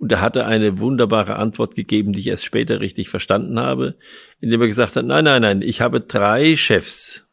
Und 0.02 0.10
er 0.10 0.20
hatte 0.20 0.46
eine 0.46 0.80
wunderbare 0.80 1.36
Antwort 1.36 1.76
gegeben, 1.76 2.12
die 2.12 2.18
ich 2.18 2.26
erst 2.26 2.44
später 2.44 2.80
richtig 2.80 3.08
verstanden 3.08 3.60
habe, 3.60 3.94
indem 4.40 4.60
er 4.60 4.66
gesagt 4.66 4.96
hat, 4.96 5.06
nein, 5.06 5.22
nein, 5.22 5.42
nein, 5.42 5.62
ich 5.62 5.80
habe 5.80 6.00
drei 6.00 6.56
Chefs. 6.56 7.28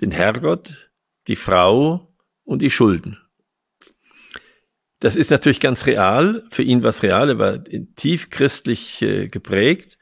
Den 0.00 0.12
Herrgott, 0.12 0.92
die 1.26 1.34
Frau 1.34 2.14
und 2.44 2.62
die 2.62 2.70
Schulden. 2.70 3.18
Das 5.00 5.16
ist 5.16 5.32
natürlich 5.32 5.58
ganz 5.58 5.84
real. 5.86 6.44
Für 6.52 6.62
ihn 6.62 6.84
war 6.84 6.90
es 6.90 7.02
real. 7.02 7.28
Er 7.28 7.38
war 7.40 7.58
tief 7.96 8.30
christlich 8.30 9.02
äh, 9.02 9.26
geprägt 9.26 9.98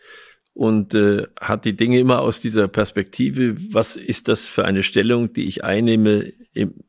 und 0.52 0.94
äh, 0.94 1.26
hat 1.40 1.64
die 1.64 1.74
Dinge 1.74 1.98
immer 2.00 2.20
aus 2.20 2.38
dieser 2.38 2.68
Perspektive, 2.68 3.56
was 3.72 3.96
ist 3.96 4.28
das 4.28 4.46
für 4.46 4.66
eine 4.66 4.82
Stellung, 4.82 5.32
die 5.32 5.48
ich 5.48 5.64
einnehme 5.64 6.34
im, 6.52 6.84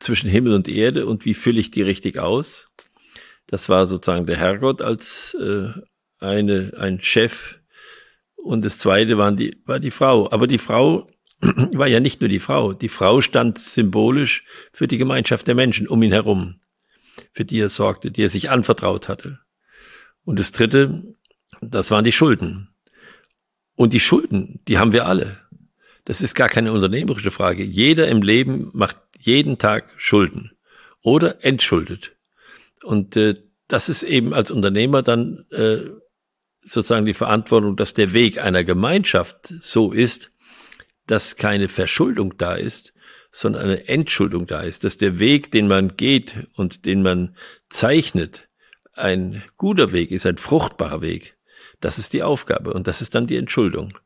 zwischen 0.00 0.28
Himmel 0.28 0.54
und 0.54 0.66
Erde 0.66 1.06
und 1.06 1.24
wie 1.26 1.34
fülle 1.34 1.60
ich 1.60 1.70
die 1.70 1.82
richtig 1.82 2.18
aus? 2.18 2.71
Das 3.52 3.68
war 3.68 3.86
sozusagen 3.86 4.24
der 4.24 4.38
Herrgott 4.38 4.80
als 4.80 5.36
äh, 5.38 5.68
eine, 6.20 6.72
ein 6.78 7.02
Chef. 7.02 7.58
Und 8.34 8.64
das 8.64 8.78
zweite 8.78 9.18
waren 9.18 9.36
die, 9.36 9.58
war 9.66 9.78
die 9.78 9.90
Frau. 9.90 10.32
Aber 10.32 10.46
die 10.46 10.56
Frau 10.56 11.10
war 11.42 11.86
ja 11.86 12.00
nicht 12.00 12.22
nur 12.22 12.30
die 12.30 12.38
Frau. 12.38 12.72
Die 12.72 12.88
Frau 12.88 13.20
stand 13.20 13.58
symbolisch 13.58 14.44
für 14.72 14.88
die 14.88 14.96
Gemeinschaft 14.96 15.46
der 15.48 15.54
Menschen 15.54 15.86
um 15.86 16.02
ihn 16.02 16.12
herum, 16.12 16.62
für 17.32 17.44
die 17.44 17.60
er 17.60 17.68
sorgte, 17.68 18.10
die 18.10 18.22
er 18.22 18.30
sich 18.30 18.48
anvertraut 18.48 19.10
hatte. 19.10 19.40
Und 20.24 20.38
das 20.38 20.52
dritte, 20.52 21.14
das 21.60 21.90
waren 21.90 22.04
die 22.04 22.12
Schulden. 22.12 22.70
Und 23.74 23.92
die 23.92 24.00
Schulden, 24.00 24.62
die 24.66 24.78
haben 24.78 24.92
wir 24.94 25.04
alle. 25.04 25.36
Das 26.06 26.22
ist 26.22 26.34
gar 26.34 26.48
keine 26.48 26.72
unternehmerische 26.72 27.30
Frage. 27.30 27.64
Jeder 27.64 28.08
im 28.08 28.22
Leben 28.22 28.70
macht 28.72 28.96
jeden 29.18 29.58
Tag 29.58 29.92
Schulden 29.98 30.52
oder 31.02 31.44
entschuldet. 31.44 32.16
Und 32.82 33.16
äh, 33.16 33.34
das 33.68 33.88
ist 33.88 34.02
eben 34.02 34.34
als 34.34 34.50
Unternehmer 34.50 35.02
dann 35.02 35.46
äh, 35.50 35.88
sozusagen 36.62 37.06
die 37.06 37.14
Verantwortung, 37.14 37.76
dass 37.76 37.94
der 37.94 38.12
Weg 38.12 38.38
einer 38.38 38.64
Gemeinschaft 38.64 39.54
so 39.60 39.92
ist, 39.92 40.32
dass 41.06 41.36
keine 41.36 41.68
Verschuldung 41.68 42.36
da 42.38 42.54
ist, 42.54 42.92
sondern 43.32 43.62
eine 43.62 43.88
Entschuldung 43.88 44.46
da 44.46 44.60
ist, 44.60 44.84
dass 44.84 44.98
der 44.98 45.18
Weg, 45.18 45.50
den 45.52 45.66
man 45.66 45.96
geht 45.96 46.48
und 46.54 46.84
den 46.84 47.02
man 47.02 47.36
zeichnet, 47.70 48.48
ein 48.92 49.42
guter 49.56 49.92
Weg 49.92 50.10
ist, 50.10 50.26
ein 50.26 50.36
fruchtbarer 50.36 51.00
Weg. 51.00 51.36
Das 51.80 51.98
ist 51.98 52.12
die 52.12 52.22
Aufgabe 52.22 52.72
und 52.74 52.86
das 52.86 53.00
ist 53.00 53.14
dann 53.14 53.26
die 53.26 53.36
Entschuldung. 53.36 53.98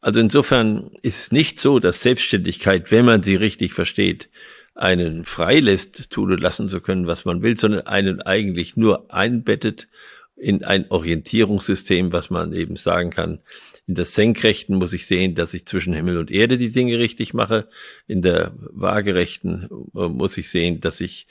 Also 0.00 0.20
insofern 0.20 0.90
ist 1.02 1.18
es 1.18 1.32
nicht 1.32 1.60
so, 1.60 1.78
dass 1.78 2.02
Selbstständigkeit, 2.02 2.90
wenn 2.90 3.04
man 3.04 3.22
sie 3.22 3.36
richtig 3.36 3.72
versteht, 3.72 4.28
einen 4.76 5.24
freilässt, 5.24 6.10
tun 6.10 6.32
und 6.32 6.40
lassen 6.40 6.68
zu 6.68 6.80
können, 6.80 7.06
was 7.06 7.24
man 7.24 7.42
will, 7.42 7.58
sondern 7.58 7.86
einen 7.86 8.20
eigentlich 8.20 8.76
nur 8.76 9.12
einbettet 9.12 9.88
in 10.36 10.64
ein 10.64 10.90
Orientierungssystem, 10.90 12.12
was 12.12 12.28
man 12.28 12.52
eben 12.52 12.76
sagen 12.76 13.10
kann. 13.10 13.40
In 13.86 13.94
der 13.94 14.04
Senkrechten 14.04 14.76
muss 14.76 14.92
ich 14.92 15.06
sehen, 15.06 15.34
dass 15.34 15.54
ich 15.54 15.64
zwischen 15.64 15.94
Himmel 15.94 16.18
und 16.18 16.30
Erde 16.30 16.58
die 16.58 16.70
Dinge 16.70 16.98
richtig 16.98 17.32
mache. 17.32 17.68
In 18.06 18.20
der 18.20 18.52
Waagerechten 18.70 19.68
äh, 19.94 20.08
muss 20.08 20.36
ich 20.36 20.50
sehen, 20.50 20.80
dass 20.80 21.00
ich 21.00 21.26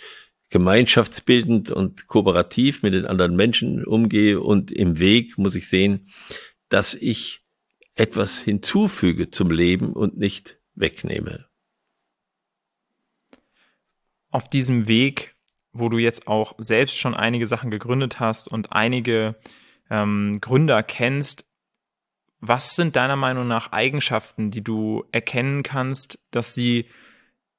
gemeinschaftsbildend 0.50 1.70
und 1.70 2.08
kooperativ 2.08 2.82
mit 2.82 2.94
den 2.94 3.06
anderen 3.06 3.36
Menschen 3.36 3.86
umgehe. 3.86 4.40
Und 4.40 4.72
im 4.72 4.98
Weg 5.00 5.38
muss 5.38 5.56
ich 5.56 5.70
sehen, 5.70 6.08
dass 6.70 6.96
ich 6.96 7.42
etwas 7.94 8.40
hinzufüge 8.40 9.30
zum 9.30 9.52
Leben 9.52 9.94
und 9.94 10.18
nicht 10.18 10.58
wegnehme 10.74 11.46
auf 14.36 14.50
diesem 14.50 14.88
Weg, 14.90 15.34
wo 15.72 15.88
du 15.88 15.98
jetzt 15.98 16.28
auch 16.28 16.54
selbst 16.58 16.98
schon 16.98 17.16
einige 17.16 17.48
Sachen 17.48 17.72
gegründet 17.72 18.20
hast 18.20 18.50
und 18.50 18.74
einige 18.74 19.38
ähm, 19.90 20.40
Gründer 20.42 20.84
kennst, 20.84 21.46
was 22.42 22.76
sind 22.76 22.98
deiner 22.98 23.16
Meinung 23.16 23.48
nach 23.48 23.72
Eigenschaften, 23.72 24.52
die 24.52 24.64
du 24.64 25.06
erkennen 25.14 25.64
kannst, 25.64 26.20
dass 26.32 26.54
sie 26.54 26.90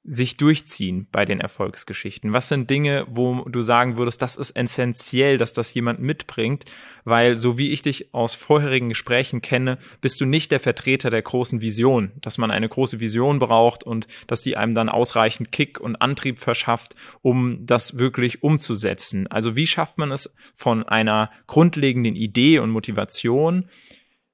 sich 0.09 0.37
durchziehen 0.37 1.09
bei 1.11 1.25
den 1.25 1.41
Erfolgsgeschichten? 1.41 2.33
Was 2.33 2.49
sind 2.49 2.71
Dinge, 2.71 3.07
wo 3.11 3.43
du 3.45 3.61
sagen 3.63 3.97
würdest, 3.97 4.23
das 4.23 4.37
ist 4.37 4.53
essentiell, 4.53 5.37
dass 5.37 5.53
das 5.53 5.75
jemand 5.75 6.01
mitbringt? 6.01 6.65
Weil, 7.05 7.37
so 7.37 7.59
wie 7.59 7.73
ich 7.73 7.83
dich 7.83 8.15
aus 8.15 8.35
vorherigen 8.35 8.89
Gesprächen 8.89 9.43
kenne, 9.43 9.79
bist 10.01 10.21
du 10.21 10.25
nicht 10.25 10.53
der 10.53 10.61
Vertreter 10.61 11.11
der 11.11 11.23
großen 11.23 11.61
Vision, 11.61 12.13
dass 12.21 12.39
man 12.39 12.51
eine 12.51 12.69
große 12.69 13.01
Vision 13.01 13.39
braucht 13.39 13.85
und 13.85 14.07
dass 14.27 14.43
die 14.43 14.57
einem 14.57 14.75
dann 14.75 14.89
ausreichend 14.89 15.53
Kick 15.53 15.81
und 15.81 15.97
Antrieb 15.97 16.39
verschafft, 16.39 16.95
um 17.23 17.67
das 17.67 17.99
wirklich 17.99 18.43
umzusetzen. 18.43 19.27
Also 19.27 19.57
wie 19.57 19.67
schafft 19.67 19.99
man 19.99 20.13
es 20.13 20.33
von 20.55 20.85
einer 20.85 21.31
grundlegenden 21.47 22.15
Idee 22.15 22.61
und 22.61 22.71
Motivation, 22.71 23.69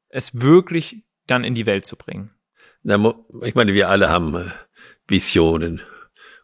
es 0.08 0.40
wirklich 0.40 1.04
dann 1.26 1.44
in 1.44 1.54
die 1.54 1.66
Welt 1.66 1.86
zu 1.86 1.96
bringen? 1.96 2.30
Na, 2.82 3.14
ich 3.42 3.54
meine, 3.54 3.74
wir 3.74 3.88
alle 3.88 4.10
haben 4.10 4.34
äh, 4.34 4.50
Visionen 5.08 5.82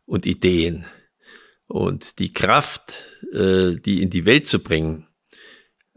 und 0.06 0.26
Ideen. 0.26 0.86
Und 1.66 2.18
die 2.18 2.32
Kraft, 2.32 3.08
äh, 3.32 3.74
die 3.76 4.02
in 4.02 4.10
die 4.10 4.24
Welt 4.24 4.46
zu 4.46 4.58
bringen, 4.58 5.06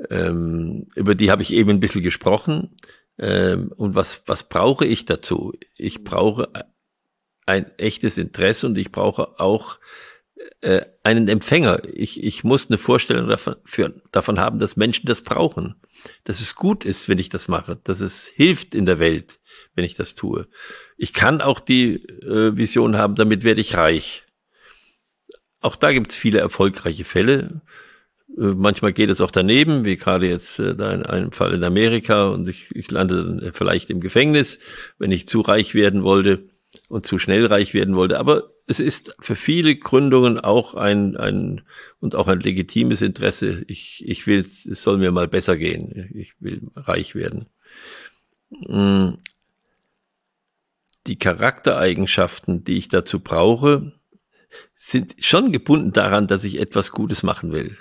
ähm, 0.10 0.88
über 0.96 1.16
die 1.16 1.32
habe 1.32 1.44
ich 1.44 1.54
eben 1.54 1.70
ein 1.70 1.80
bisschen 1.80 2.04
gesprochen. 2.04 2.76
Ähm, 3.18 3.72
und 3.76 3.96
was, 3.96 4.24
was 4.26 4.48
brauche 4.50 4.86
ich 4.86 5.06
dazu? 5.06 5.54
Ich 5.78 6.04
brauche 6.04 6.50
ein 7.46 7.78
echtes 7.78 8.18
Interesse 8.18 8.68
und 8.68 8.78
ich 8.78 8.92
brauche 8.92 9.40
auch 9.40 9.80
äh, 10.62 10.86
einen 11.04 11.28
Empfänger. 11.28 11.82
Ich, 11.94 12.24
ich 12.24 12.44
muss 12.44 12.70
eine 12.70 12.78
Vorstellung 12.78 13.28
davon, 13.28 13.56
für, 13.66 14.02
davon 14.12 14.40
haben, 14.40 14.60
dass 14.60 14.76
Menschen 14.76 15.06
das 15.06 15.22
brauchen. 15.22 15.76
Dass 16.24 16.40
es 16.40 16.56
gut 16.56 16.84
ist, 16.84 17.10
wenn 17.10 17.20
ich 17.20 17.30
das 17.30 17.48
mache. 17.48 17.80
Dass 17.84 18.00
es 18.00 18.26
hilft 18.26 18.76
in 18.76 18.86
der 18.86 19.00
Welt, 19.00 19.40
wenn 19.76 19.86
ich 19.86 19.96
das 19.96 20.16
tue. 20.16 20.48
Ich 20.98 21.14
kann 21.14 21.42
auch 21.42 21.60
die 21.60 21.96
äh, 22.24 22.56
Vision 22.56 22.98
haben, 22.98 23.16
damit 23.16 23.44
werde 23.44 23.62
ich 23.62 23.78
reich. 23.78 24.24
Auch 25.62 25.76
da 25.76 25.92
gibt 25.92 26.12
es 26.12 26.18
viele 26.18 26.40
erfolgreiche 26.40 27.06
Fälle. 27.06 27.62
Äh, 28.38 28.54
manchmal 28.56 28.94
geht 28.94 29.10
es 29.10 29.22
auch 29.22 29.32
daneben, 29.32 29.86
wie 29.86 29.98
gerade 29.98 30.28
jetzt 30.28 30.60
äh, 30.60 30.76
da 30.76 30.92
in 30.92 31.04
einem 31.04 31.32
Fall 31.32 31.54
in 31.54 31.64
Amerika 31.64 32.28
und 32.30 32.48
ich, 32.48 32.70
ich 32.74 32.90
lande 32.92 33.24
dann 33.24 33.54
vielleicht 33.54 33.90
im 33.90 34.02
Gefängnis, 34.02 34.60
wenn 34.98 35.12
ich 35.12 35.28
zu 35.28 35.42
reich 35.42 35.76
werden 35.76 36.04
wollte 36.04 36.50
und 36.90 37.06
zu 37.06 37.20
schnell 37.20 37.46
reich 37.46 37.74
werden 37.74 37.96
wollte. 37.96 38.20
Aber 38.20 38.52
es 38.68 38.80
ist 38.80 39.16
für 39.20 39.36
viele 39.36 39.76
Gründungen 39.76 40.40
auch 40.40 40.76
ein, 40.76 41.18
ein 41.18 41.62
und 42.00 42.16
auch 42.16 42.28
ein 42.28 42.40
legitimes 42.40 43.02
Interesse. 43.02 43.64
Ich, 43.68 44.04
ich 44.08 44.28
will, 44.28 44.40
es 44.40 44.82
soll 44.82 44.98
mir 44.98 45.12
mal 45.12 45.28
besser 45.28 45.58
gehen. 45.58 46.10
Ich 46.14 46.34
will 46.40 46.62
reich 46.76 47.16
werden. 47.16 47.48
Die 51.08 51.18
Charaktereigenschaften, 51.18 52.64
die 52.64 52.78
ich 52.78 52.90
dazu 52.90 53.20
brauche, 53.20 53.94
sind 54.76 55.16
schon 55.20 55.52
gebunden 55.52 55.94
daran, 55.94 56.28
dass 56.28 56.44
ich 56.44 56.60
etwas 56.60 56.92
Gutes 56.92 57.24
machen 57.24 57.52
will. 57.52 57.78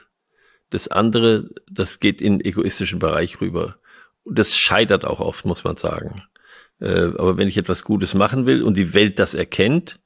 Das 0.70 0.88
andere, 0.88 1.50
das 1.70 2.00
geht 2.00 2.20
in 2.20 2.40
egoistischen 2.40 2.98
Bereich 2.98 3.40
rüber. 3.40 3.76
Und 4.22 4.38
das 4.38 4.56
scheitert 4.56 5.04
auch 5.04 5.20
oft, 5.20 5.44
muss 5.44 5.64
man 5.64 5.76
sagen. 5.76 6.22
Äh, 6.80 7.10
aber 7.16 7.36
wenn 7.36 7.48
ich 7.48 7.56
etwas 7.56 7.84
Gutes 7.84 8.14
machen 8.14 8.46
will 8.46 8.62
und 8.62 8.76
die 8.76 8.94
Welt 8.94 9.18
das 9.18 9.34
erkennt, 9.34 10.00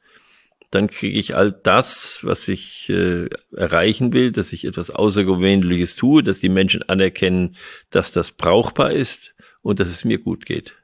dann 0.71 0.89
kriege 0.89 1.19
ich 1.19 1.37
all 1.37 1.53
das, 1.53 2.21
was 2.23 2.49
ich 2.49 2.89
äh, 2.89 3.29
erreichen 3.53 4.13
will, 4.13 4.33
dass 4.33 4.53
ich 4.53 4.65
etwas 4.65 4.91
Außergewöhnliches 4.91 5.95
tue, 5.95 6.23
dass 6.23 6.41
die 6.41 6.49
Menschen 6.49 6.83
anerkennen, 6.83 7.57
dass 7.91 8.11
das 8.11 8.33
brauchbar 8.33 8.91
ist 8.91 9.35
und 9.63 9.79
dass 9.79 9.89
es 9.89 10.05
mir 10.05 10.19
gut 10.19 10.47
geht. 10.47 10.75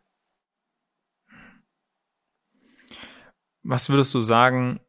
Was 3.62 3.88
würdest 3.88 4.14
du 4.14 4.21
sagen, 4.21 4.81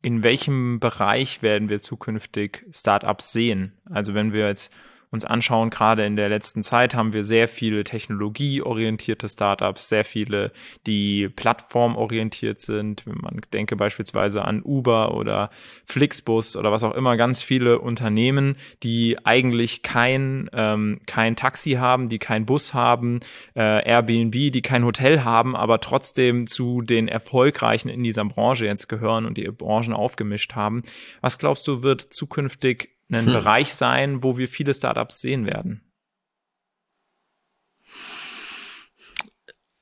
in 0.00 0.22
welchem 0.22 0.80
Bereich 0.80 1.42
werden 1.42 1.68
wir 1.68 1.80
zukünftig 1.80 2.66
Startups 2.70 3.32
sehen? 3.32 3.80
Also 3.84 4.14
wenn 4.14 4.32
wir 4.32 4.48
jetzt 4.48 4.72
uns 5.12 5.26
anschauen, 5.26 5.68
gerade 5.68 6.06
in 6.06 6.16
der 6.16 6.30
letzten 6.30 6.62
Zeit 6.62 6.94
haben 6.94 7.12
wir 7.12 7.24
sehr 7.24 7.46
viele 7.46 7.84
technologieorientierte 7.84 9.28
Startups, 9.28 9.90
sehr 9.90 10.06
viele, 10.06 10.52
die 10.86 11.28
plattformorientiert 11.28 12.60
sind. 12.60 13.06
Wenn 13.06 13.18
man 13.18 13.42
denke 13.52 13.76
beispielsweise 13.76 14.44
an 14.44 14.62
Uber 14.64 15.14
oder 15.14 15.50
Flixbus 15.84 16.56
oder 16.56 16.72
was 16.72 16.82
auch 16.82 16.94
immer, 16.94 17.18
ganz 17.18 17.42
viele 17.42 17.78
Unternehmen, 17.78 18.56
die 18.82 19.18
eigentlich 19.24 19.82
kein, 19.82 20.48
ähm, 20.54 21.00
kein 21.04 21.36
Taxi 21.36 21.72
haben, 21.72 22.08
die 22.08 22.18
kein 22.18 22.46
Bus 22.46 22.72
haben, 22.72 23.20
äh, 23.54 23.86
Airbnb, 23.86 24.32
die 24.32 24.62
kein 24.62 24.82
Hotel 24.84 25.24
haben, 25.24 25.54
aber 25.54 25.80
trotzdem 25.80 26.46
zu 26.46 26.80
den 26.80 27.06
erfolgreichen 27.06 27.90
in 27.90 28.02
dieser 28.02 28.24
Branche 28.24 28.64
jetzt 28.64 28.88
gehören 28.88 29.26
und 29.26 29.36
die 29.36 29.50
Branchen 29.50 29.92
aufgemischt 29.92 30.54
haben. 30.54 30.82
Was 31.20 31.38
glaubst 31.38 31.68
du, 31.68 31.82
wird 31.82 32.00
zukünftig 32.00 32.91
ein 33.10 33.26
hm. 33.26 33.32
Bereich 33.32 33.74
sein, 33.74 34.22
wo 34.22 34.38
wir 34.38 34.48
viele 34.48 34.74
Startups 34.74 35.20
sehen 35.20 35.46
werden? 35.46 35.92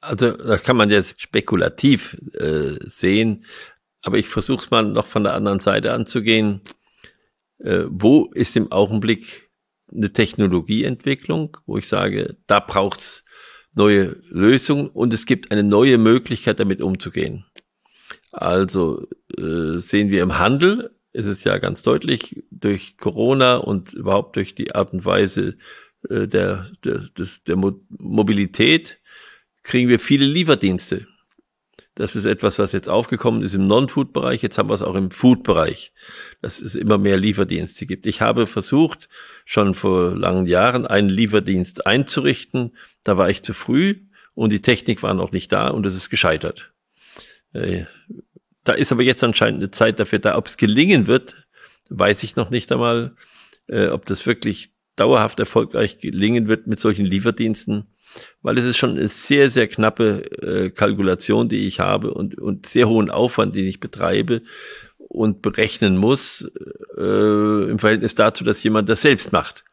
Also 0.00 0.32
das 0.32 0.62
kann 0.62 0.76
man 0.76 0.90
jetzt 0.90 1.20
spekulativ 1.20 2.16
äh, 2.32 2.78
sehen, 2.80 3.44
aber 4.02 4.16
ich 4.16 4.28
versuche 4.28 4.64
es 4.64 4.70
mal 4.70 4.82
noch 4.82 5.06
von 5.06 5.24
der 5.24 5.34
anderen 5.34 5.60
Seite 5.60 5.92
anzugehen. 5.92 6.62
Äh, 7.58 7.84
wo 7.88 8.30
ist 8.32 8.56
im 8.56 8.72
Augenblick 8.72 9.50
eine 9.92 10.12
Technologieentwicklung, 10.12 11.58
wo 11.66 11.76
ich 11.76 11.86
sage, 11.86 12.38
da 12.46 12.60
braucht's 12.60 13.24
neue 13.74 14.16
Lösungen 14.28 14.88
und 14.88 15.12
es 15.12 15.26
gibt 15.26 15.52
eine 15.52 15.64
neue 15.64 15.98
Möglichkeit, 15.98 16.60
damit 16.60 16.80
umzugehen. 16.80 17.44
Also 18.32 19.06
äh, 19.36 19.80
sehen 19.80 20.10
wir 20.10 20.22
im 20.22 20.38
Handel 20.38 20.96
ist 21.12 21.26
es 21.26 21.44
ja 21.44 21.58
ganz 21.58 21.82
deutlich 21.82 22.44
durch 22.50 22.96
Corona 22.96 23.56
und 23.56 23.92
überhaupt 23.92 24.36
durch 24.36 24.54
die 24.54 24.74
Art 24.74 24.92
und 24.92 25.04
Weise 25.04 25.56
äh, 26.08 26.26
der, 26.28 26.70
der, 26.84 26.98
des, 27.18 27.42
der 27.44 27.56
Mo 27.56 27.80
Mobilität 27.88 28.98
kriegen 29.62 29.88
wir 29.88 30.00
viele 30.00 30.24
Lieferdienste. 30.24 31.06
Das 31.94 32.16
ist 32.16 32.24
etwas, 32.24 32.58
was 32.58 32.72
jetzt 32.72 32.88
aufgekommen 32.88 33.42
ist 33.42 33.54
im 33.54 33.66
Non-Food-Bereich. 33.66 34.40
Jetzt 34.42 34.56
haben 34.56 34.70
wir 34.70 34.74
es 34.74 34.82
auch 34.82 34.94
im 34.94 35.10
Food-Bereich, 35.10 35.92
dass 36.40 36.62
es 36.62 36.74
immer 36.74 36.96
mehr 36.96 37.18
Lieferdienste 37.18 37.84
gibt. 37.84 38.06
Ich 38.06 38.22
habe 38.22 38.46
versucht, 38.46 39.08
schon 39.44 39.74
vor 39.74 40.16
langen 40.16 40.46
Jahren 40.46 40.86
einen 40.86 41.10
Lieferdienst 41.10 41.86
einzurichten. 41.86 42.74
Da 43.02 43.18
war 43.18 43.28
ich 43.28 43.42
zu 43.42 43.52
früh 43.52 43.96
und 44.34 44.50
die 44.50 44.62
Technik 44.62 45.02
war 45.02 45.12
noch 45.12 45.32
nicht 45.32 45.52
da 45.52 45.68
und 45.68 45.84
es 45.84 45.94
ist 45.94 46.08
gescheitert. 46.08 46.72
Da 48.64 48.72
ist 48.72 48.92
aber 48.92 49.02
jetzt 49.02 49.24
anscheinend 49.24 49.60
eine 49.60 49.70
Zeit 49.70 50.00
dafür 50.00 50.18
da. 50.18 50.36
Ob 50.36 50.46
es 50.46 50.56
gelingen 50.56 51.06
wird, 51.06 51.46
weiß 51.88 52.22
ich 52.22 52.36
noch 52.36 52.50
nicht 52.50 52.70
einmal. 52.72 53.14
Äh, 53.66 53.88
ob 53.88 54.04
das 54.06 54.26
wirklich 54.26 54.72
dauerhaft 54.96 55.40
erfolgreich 55.40 55.98
gelingen 55.98 56.48
wird 56.48 56.66
mit 56.66 56.80
solchen 56.80 57.06
Lieferdiensten, 57.06 57.86
weil 58.42 58.58
es 58.58 58.64
ist 58.64 58.76
schon 58.76 58.90
eine 58.90 59.08
sehr, 59.08 59.48
sehr 59.48 59.68
knappe 59.68 60.24
äh, 60.42 60.70
Kalkulation, 60.70 61.48
die 61.48 61.66
ich 61.66 61.80
habe 61.80 62.12
und, 62.12 62.36
und 62.36 62.66
sehr 62.66 62.88
hohen 62.88 63.10
Aufwand, 63.10 63.54
den 63.54 63.66
ich 63.66 63.80
betreibe 63.80 64.42
und 64.98 65.40
berechnen 65.40 65.96
muss 65.96 66.50
äh, 66.98 67.70
im 67.70 67.78
Verhältnis 67.78 68.14
dazu, 68.14 68.44
dass 68.44 68.62
jemand 68.62 68.88
das 68.88 69.02
selbst 69.02 69.32
macht. 69.32 69.64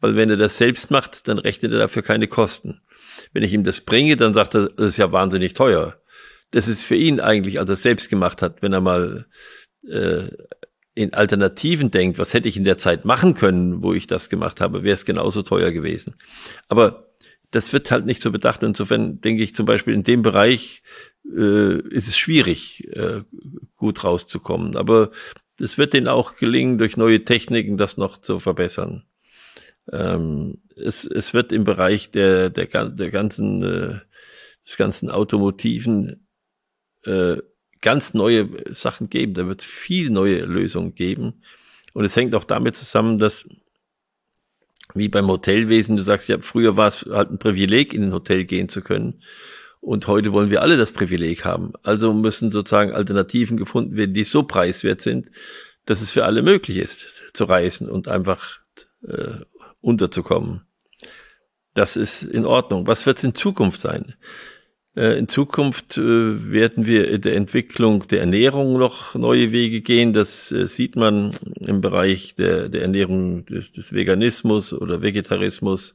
Weil 0.00 0.16
wenn 0.16 0.30
er 0.30 0.36
das 0.36 0.58
selbst 0.58 0.90
macht, 0.90 1.26
dann 1.28 1.38
rechnet 1.38 1.72
er 1.72 1.78
dafür 1.78 2.02
keine 2.02 2.28
Kosten. 2.28 2.80
Wenn 3.32 3.42
ich 3.42 3.52
ihm 3.52 3.64
das 3.64 3.80
bringe, 3.80 4.16
dann 4.16 4.34
sagt 4.34 4.54
er, 4.54 4.68
das 4.68 4.86
ist 4.86 4.96
ja 4.98 5.10
wahnsinnig 5.10 5.54
teuer 5.54 5.96
das 6.50 6.68
ist 6.68 6.84
für 6.84 6.96
ihn 6.96 7.20
eigentlich, 7.20 7.58
als 7.58 7.68
er 7.68 7.76
selbst 7.76 8.08
gemacht 8.08 8.42
hat, 8.42 8.62
wenn 8.62 8.72
er 8.72 8.80
mal 8.80 9.26
äh, 9.88 10.28
in 10.94 11.12
Alternativen 11.12 11.90
denkt, 11.90 12.18
was 12.18 12.32
hätte 12.32 12.48
ich 12.48 12.56
in 12.56 12.64
der 12.64 12.78
Zeit 12.78 13.04
machen 13.04 13.34
können, 13.34 13.82
wo 13.82 13.92
ich 13.92 14.06
das 14.06 14.30
gemacht 14.30 14.60
habe, 14.60 14.82
wäre 14.82 14.94
es 14.94 15.04
genauso 15.04 15.42
teuer 15.42 15.70
gewesen. 15.70 16.14
Aber 16.68 17.12
das 17.50 17.72
wird 17.72 17.90
halt 17.90 18.06
nicht 18.06 18.22
so 18.22 18.32
bedacht. 18.32 18.62
Insofern 18.62 19.20
denke 19.20 19.42
ich 19.42 19.54
zum 19.54 19.66
Beispiel 19.66 19.94
in 19.94 20.02
dem 20.02 20.22
Bereich 20.22 20.82
äh, 21.24 21.80
ist 21.90 22.08
es 22.08 22.16
schwierig, 22.16 22.88
äh, 22.92 23.22
gut 23.76 24.04
rauszukommen. 24.04 24.76
Aber 24.76 25.10
es 25.60 25.78
wird 25.78 25.92
denen 25.92 26.08
auch 26.08 26.36
gelingen, 26.36 26.78
durch 26.78 26.96
neue 26.96 27.24
Techniken 27.24 27.76
das 27.76 27.96
noch 27.96 28.18
zu 28.18 28.38
verbessern. 28.38 29.04
Ähm, 29.92 30.58
es, 30.76 31.04
es 31.04 31.34
wird 31.34 31.52
im 31.52 31.64
Bereich 31.64 32.10
der, 32.10 32.50
der, 32.50 32.66
der 32.88 33.10
ganzen, 33.10 33.62
äh, 33.62 34.00
des 34.66 34.76
ganzen 34.76 35.10
Automotiven 35.10 36.25
äh, 37.06 37.38
ganz 37.80 38.14
neue 38.14 38.48
Sachen 38.74 39.08
geben. 39.10 39.34
Da 39.34 39.46
wird 39.46 39.62
viel 39.62 40.10
neue 40.10 40.44
Lösungen 40.44 40.94
geben. 40.94 41.42
Und 41.92 42.04
es 42.04 42.16
hängt 42.16 42.34
auch 42.34 42.44
damit 42.44 42.76
zusammen, 42.76 43.18
dass 43.18 43.48
wie 44.94 45.08
beim 45.08 45.28
Hotelwesen, 45.28 45.96
du 45.96 46.02
sagst 46.02 46.28
ja, 46.28 46.38
früher 46.40 46.76
war 46.76 46.88
es 46.88 47.06
halt 47.10 47.30
ein 47.30 47.38
Privileg, 47.38 47.92
in 47.92 48.04
ein 48.04 48.12
Hotel 48.12 48.44
gehen 48.44 48.68
zu 48.68 48.82
können. 48.82 49.22
Und 49.80 50.06
heute 50.06 50.32
wollen 50.32 50.50
wir 50.50 50.62
alle 50.62 50.76
das 50.76 50.92
Privileg 50.92 51.44
haben. 51.44 51.72
Also 51.82 52.12
müssen 52.12 52.50
sozusagen 52.50 52.92
Alternativen 52.92 53.56
gefunden 53.56 53.96
werden, 53.96 54.14
die 54.14 54.24
so 54.24 54.42
preiswert 54.42 55.00
sind, 55.00 55.30
dass 55.84 56.00
es 56.00 56.10
für 56.10 56.24
alle 56.24 56.42
möglich 56.42 56.78
ist, 56.78 57.06
zu 57.32 57.44
reisen 57.44 57.88
und 57.88 58.08
einfach 58.08 58.60
äh, 59.06 59.40
unterzukommen. 59.80 60.62
Das 61.74 61.96
ist 61.96 62.22
in 62.22 62.46
Ordnung. 62.46 62.86
Was 62.86 63.06
wird 63.06 63.18
es 63.18 63.24
in 63.24 63.34
Zukunft 63.34 63.80
sein? 63.80 64.14
Äh, 64.96 65.18
in 65.18 65.28
Zukunft 65.28 65.98
äh, 65.98 66.50
werden 66.50 66.86
wir 66.86 67.08
in 67.08 67.20
der 67.20 67.36
Entwicklung 67.36 68.08
der 68.08 68.20
Ernährung 68.20 68.78
noch 68.78 69.14
neue 69.14 69.52
Wege 69.52 69.82
gehen. 69.82 70.12
Das 70.12 70.50
äh, 70.50 70.66
sieht 70.66 70.96
man 70.96 71.32
im 71.60 71.82
Bereich 71.82 72.34
der, 72.34 72.68
der 72.70 72.82
Ernährung 72.82 73.44
des, 73.44 73.72
des 73.72 73.92
Veganismus 73.92 74.72
oder 74.72 75.02
Vegetarismus. 75.02 75.94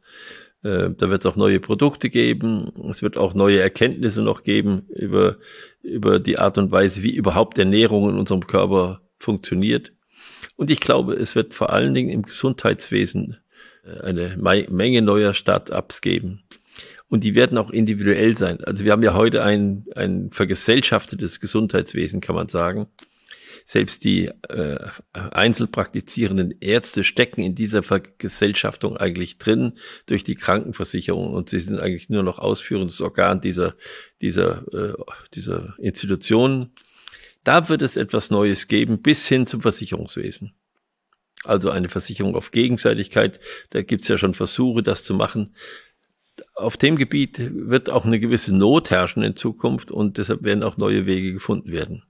Da 0.63 1.09
wird 1.09 1.21
es 1.21 1.25
auch 1.25 1.37
neue 1.37 1.59
Produkte 1.59 2.11
geben. 2.11 2.71
Es 2.87 3.01
wird 3.01 3.17
auch 3.17 3.33
neue 3.33 3.59
Erkenntnisse 3.59 4.21
noch 4.21 4.43
geben 4.43 4.85
über, 4.93 5.37
über 5.81 6.19
die 6.19 6.37
Art 6.37 6.59
und 6.59 6.71
Weise, 6.71 7.01
wie 7.01 7.15
überhaupt 7.15 7.57
Ernährung 7.57 8.07
in 8.11 8.19
unserem 8.19 8.45
Körper 8.45 9.01
funktioniert. 9.17 9.91
Und 10.57 10.69
ich 10.69 10.79
glaube, 10.79 11.15
es 11.15 11.35
wird 11.35 11.55
vor 11.55 11.71
allen 11.71 11.95
Dingen 11.95 12.11
im 12.11 12.21
Gesundheitswesen 12.21 13.37
eine 14.03 14.37
Menge 14.37 15.01
neuer 15.01 15.33
Start-ups 15.33 16.01
geben. 16.01 16.43
Und 17.11 17.25
die 17.25 17.35
werden 17.35 17.57
auch 17.57 17.71
individuell 17.71 18.37
sein. 18.37 18.63
Also 18.63 18.85
wir 18.85 18.93
haben 18.93 19.03
ja 19.03 19.13
heute 19.13 19.43
ein, 19.43 19.85
ein 19.95 20.31
vergesellschaftetes 20.31 21.41
Gesundheitswesen, 21.41 22.21
kann 22.21 22.35
man 22.35 22.47
sagen. 22.47 22.87
Selbst 23.65 24.05
die 24.05 24.27
äh, 24.47 24.79
einzelpraktizierenden 25.11 26.55
Ärzte 26.61 27.03
stecken 27.03 27.41
in 27.41 27.53
dieser 27.53 27.83
Vergesellschaftung 27.83 28.95
eigentlich 28.95 29.39
drin 29.39 29.77
durch 30.05 30.23
die 30.23 30.35
Krankenversicherung 30.35 31.33
und 31.33 31.49
sie 31.49 31.59
sind 31.59 31.81
eigentlich 31.81 32.07
nur 32.07 32.23
noch 32.23 32.39
ausführendes 32.39 33.01
Organ 33.01 33.41
dieser, 33.41 33.75
dieser, 34.21 34.63
äh, 34.73 34.93
dieser 35.33 35.75
Institutionen. 35.79 36.71
Da 37.43 37.67
wird 37.67 37.81
es 37.81 37.97
etwas 37.97 38.29
Neues 38.29 38.69
geben, 38.69 39.01
bis 39.01 39.27
hin 39.27 39.47
zum 39.47 39.61
Versicherungswesen. 39.61 40.53
Also 41.43 41.71
eine 41.71 41.89
Versicherung 41.89 42.37
auf 42.37 42.51
Gegenseitigkeit. 42.51 43.41
Da 43.71 43.81
gibt's 43.81 44.07
ja 44.07 44.17
schon 44.17 44.33
Versuche, 44.33 44.81
das 44.81 45.03
zu 45.03 45.13
machen 45.13 45.53
auf 46.55 46.77
dem 46.77 46.95
Gebiet 46.95 47.39
wird 47.39 47.89
auch 47.89 48.05
eine 48.05 48.19
gewisse 48.19 48.55
Not 48.55 48.91
herrschen 48.91 49.23
in 49.23 49.35
Zukunft 49.35 49.91
und 49.91 50.17
deshalb 50.17 50.43
werden 50.43 50.63
auch 50.63 50.77
neue 50.77 51.05
Wege 51.05 51.33
gefunden 51.33 51.71
werden. 51.71 52.03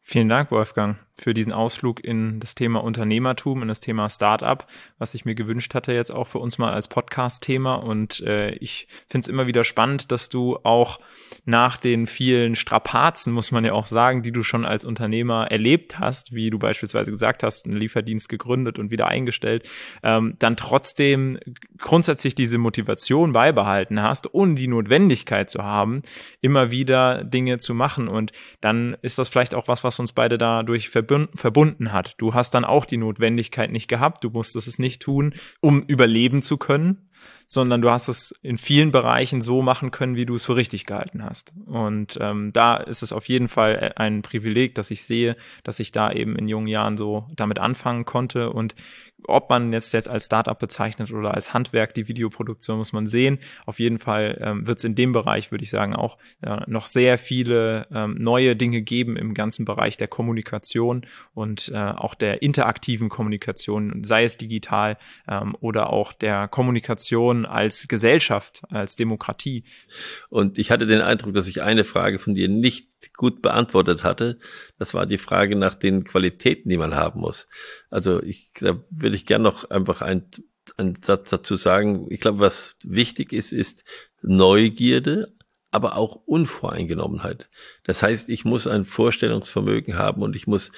Vielen 0.00 0.28
Dank, 0.28 0.50
Wolfgang. 0.50 1.03
Für 1.16 1.32
diesen 1.32 1.52
Ausflug 1.52 2.02
in 2.02 2.40
das 2.40 2.56
Thema 2.56 2.82
Unternehmertum, 2.82 3.62
in 3.62 3.68
das 3.68 3.78
Thema 3.78 4.08
Startup, 4.08 4.66
was 4.98 5.14
ich 5.14 5.24
mir 5.24 5.36
gewünscht 5.36 5.72
hatte 5.74 5.92
jetzt 5.92 6.10
auch 6.10 6.26
für 6.26 6.38
uns 6.38 6.58
mal 6.58 6.72
als 6.72 6.88
Podcast-Thema. 6.88 7.76
Und 7.76 8.20
äh, 8.20 8.50
ich 8.56 8.88
finde 9.08 9.24
es 9.24 9.28
immer 9.28 9.46
wieder 9.46 9.62
spannend, 9.62 10.10
dass 10.10 10.28
du 10.28 10.58
auch 10.64 10.98
nach 11.44 11.76
den 11.76 12.08
vielen 12.08 12.56
Strapazen, 12.56 13.32
muss 13.32 13.52
man 13.52 13.64
ja 13.64 13.72
auch 13.74 13.86
sagen, 13.86 14.22
die 14.22 14.32
du 14.32 14.42
schon 14.42 14.64
als 14.64 14.84
Unternehmer 14.84 15.46
erlebt 15.52 16.00
hast, 16.00 16.34
wie 16.34 16.50
du 16.50 16.58
beispielsweise 16.58 17.12
gesagt 17.12 17.44
hast, 17.44 17.66
einen 17.66 17.76
Lieferdienst 17.76 18.28
gegründet 18.28 18.80
und 18.80 18.90
wieder 18.90 19.06
eingestellt, 19.06 19.68
ähm, 20.02 20.34
dann 20.40 20.56
trotzdem 20.56 21.38
grundsätzlich 21.78 22.34
diese 22.34 22.58
Motivation 22.58 23.32
beibehalten 23.32 24.02
hast 24.02 24.26
und 24.26 24.56
die 24.56 24.68
Notwendigkeit 24.68 25.48
zu 25.48 25.62
haben, 25.62 26.02
immer 26.40 26.72
wieder 26.72 27.22
Dinge 27.22 27.58
zu 27.58 27.72
machen. 27.72 28.08
Und 28.08 28.32
dann 28.60 28.96
ist 29.00 29.18
das 29.18 29.28
vielleicht 29.28 29.54
auch 29.54 29.68
was, 29.68 29.84
was 29.84 30.00
uns 30.00 30.12
beide 30.12 30.38
dadurch 30.38 30.88
verbindet 30.88 31.03
verbunden 31.34 31.92
hat. 31.92 32.14
Du 32.18 32.34
hast 32.34 32.54
dann 32.54 32.64
auch 32.64 32.86
die 32.86 32.96
Notwendigkeit 32.96 33.70
nicht 33.70 33.88
gehabt, 33.88 34.24
du 34.24 34.30
musstest 34.30 34.68
es 34.68 34.78
nicht 34.78 35.02
tun, 35.02 35.34
um 35.60 35.82
überleben 35.82 36.42
zu 36.42 36.56
können, 36.56 37.10
sondern 37.46 37.80
du 37.82 37.90
hast 37.90 38.08
es 38.08 38.32
in 38.42 38.58
vielen 38.58 38.90
Bereichen 38.90 39.42
so 39.42 39.62
machen 39.62 39.90
können, 39.90 40.16
wie 40.16 40.26
du 40.26 40.34
es 40.34 40.44
für 40.44 40.56
richtig 40.56 40.86
gehalten 40.86 41.24
hast. 41.24 41.52
Und 41.66 42.18
ähm, 42.20 42.52
da 42.52 42.76
ist 42.76 43.02
es 43.02 43.12
auf 43.12 43.28
jeden 43.28 43.48
Fall 43.48 43.92
ein 43.96 44.22
Privileg, 44.22 44.74
dass 44.74 44.90
ich 44.90 45.04
sehe, 45.04 45.36
dass 45.62 45.80
ich 45.80 45.92
da 45.92 46.12
eben 46.12 46.36
in 46.36 46.48
jungen 46.48 46.68
Jahren 46.68 46.96
so 46.96 47.26
damit 47.36 47.58
anfangen 47.58 48.04
konnte 48.04 48.50
und 48.50 48.74
ob 49.26 49.50
man 49.50 49.72
jetzt 49.72 49.92
jetzt 49.92 50.08
als 50.08 50.26
Startup 50.26 50.58
bezeichnet 50.58 51.12
oder 51.12 51.34
als 51.34 51.54
Handwerk 51.54 51.94
die 51.94 52.08
Videoproduktion, 52.08 52.78
muss 52.78 52.92
man 52.92 53.06
sehen. 53.06 53.38
Auf 53.66 53.78
jeden 53.78 53.98
Fall 53.98 54.38
ähm, 54.40 54.66
wird 54.66 54.78
es 54.78 54.84
in 54.84 54.94
dem 54.94 55.12
Bereich, 55.12 55.50
würde 55.50 55.64
ich 55.64 55.70
sagen, 55.70 55.94
auch 55.94 56.18
äh, 56.42 56.58
noch 56.66 56.86
sehr 56.86 57.18
viele 57.18 57.86
ähm, 57.92 58.16
neue 58.18 58.56
Dinge 58.56 58.82
geben 58.82 59.16
im 59.16 59.34
ganzen 59.34 59.64
Bereich 59.64 59.96
der 59.96 60.08
Kommunikation 60.08 61.06
und 61.32 61.70
äh, 61.74 61.78
auch 61.78 62.14
der 62.14 62.42
interaktiven 62.42 63.08
Kommunikation, 63.08 64.04
sei 64.04 64.24
es 64.24 64.36
digital 64.36 64.98
ähm, 65.28 65.56
oder 65.60 65.92
auch 65.92 66.12
der 66.12 66.48
Kommunikation 66.48 67.33
als 67.44 67.88
Gesellschaft, 67.88 68.62
als 68.70 68.96
Demokratie. 68.96 69.64
Und 70.28 70.58
ich 70.58 70.70
hatte 70.70 70.86
den 70.86 71.00
Eindruck, 71.00 71.34
dass 71.34 71.48
ich 71.48 71.62
eine 71.62 71.84
Frage 71.84 72.18
von 72.18 72.34
dir 72.34 72.48
nicht 72.48 72.88
gut 73.16 73.42
beantwortet 73.42 74.04
hatte. 74.04 74.38
Das 74.78 74.94
war 74.94 75.06
die 75.06 75.18
Frage 75.18 75.56
nach 75.56 75.74
den 75.74 76.04
Qualitäten, 76.04 76.68
die 76.68 76.76
man 76.76 76.94
haben 76.94 77.20
muss. 77.20 77.46
Also 77.90 78.22
ich, 78.22 78.52
da 78.60 78.82
würde 78.90 79.16
ich 79.16 79.26
gerne 79.26 79.44
noch 79.44 79.70
einfach 79.70 80.02
ein, 80.02 80.26
einen 80.76 80.96
Satz 81.02 81.30
dazu 81.30 81.56
sagen. 81.56 82.06
Ich 82.10 82.20
glaube, 82.20 82.38
was 82.38 82.76
wichtig 82.82 83.32
ist, 83.32 83.52
ist 83.52 83.84
Neugierde, 84.22 85.34
aber 85.70 85.96
auch 85.96 86.22
Unvoreingenommenheit. 86.26 87.48
Das 87.82 88.02
heißt, 88.02 88.28
ich 88.28 88.44
muss 88.44 88.66
ein 88.66 88.84
Vorstellungsvermögen 88.84 89.98
haben 89.98 90.22
und 90.22 90.36
ich 90.36 90.46
muss 90.46 90.70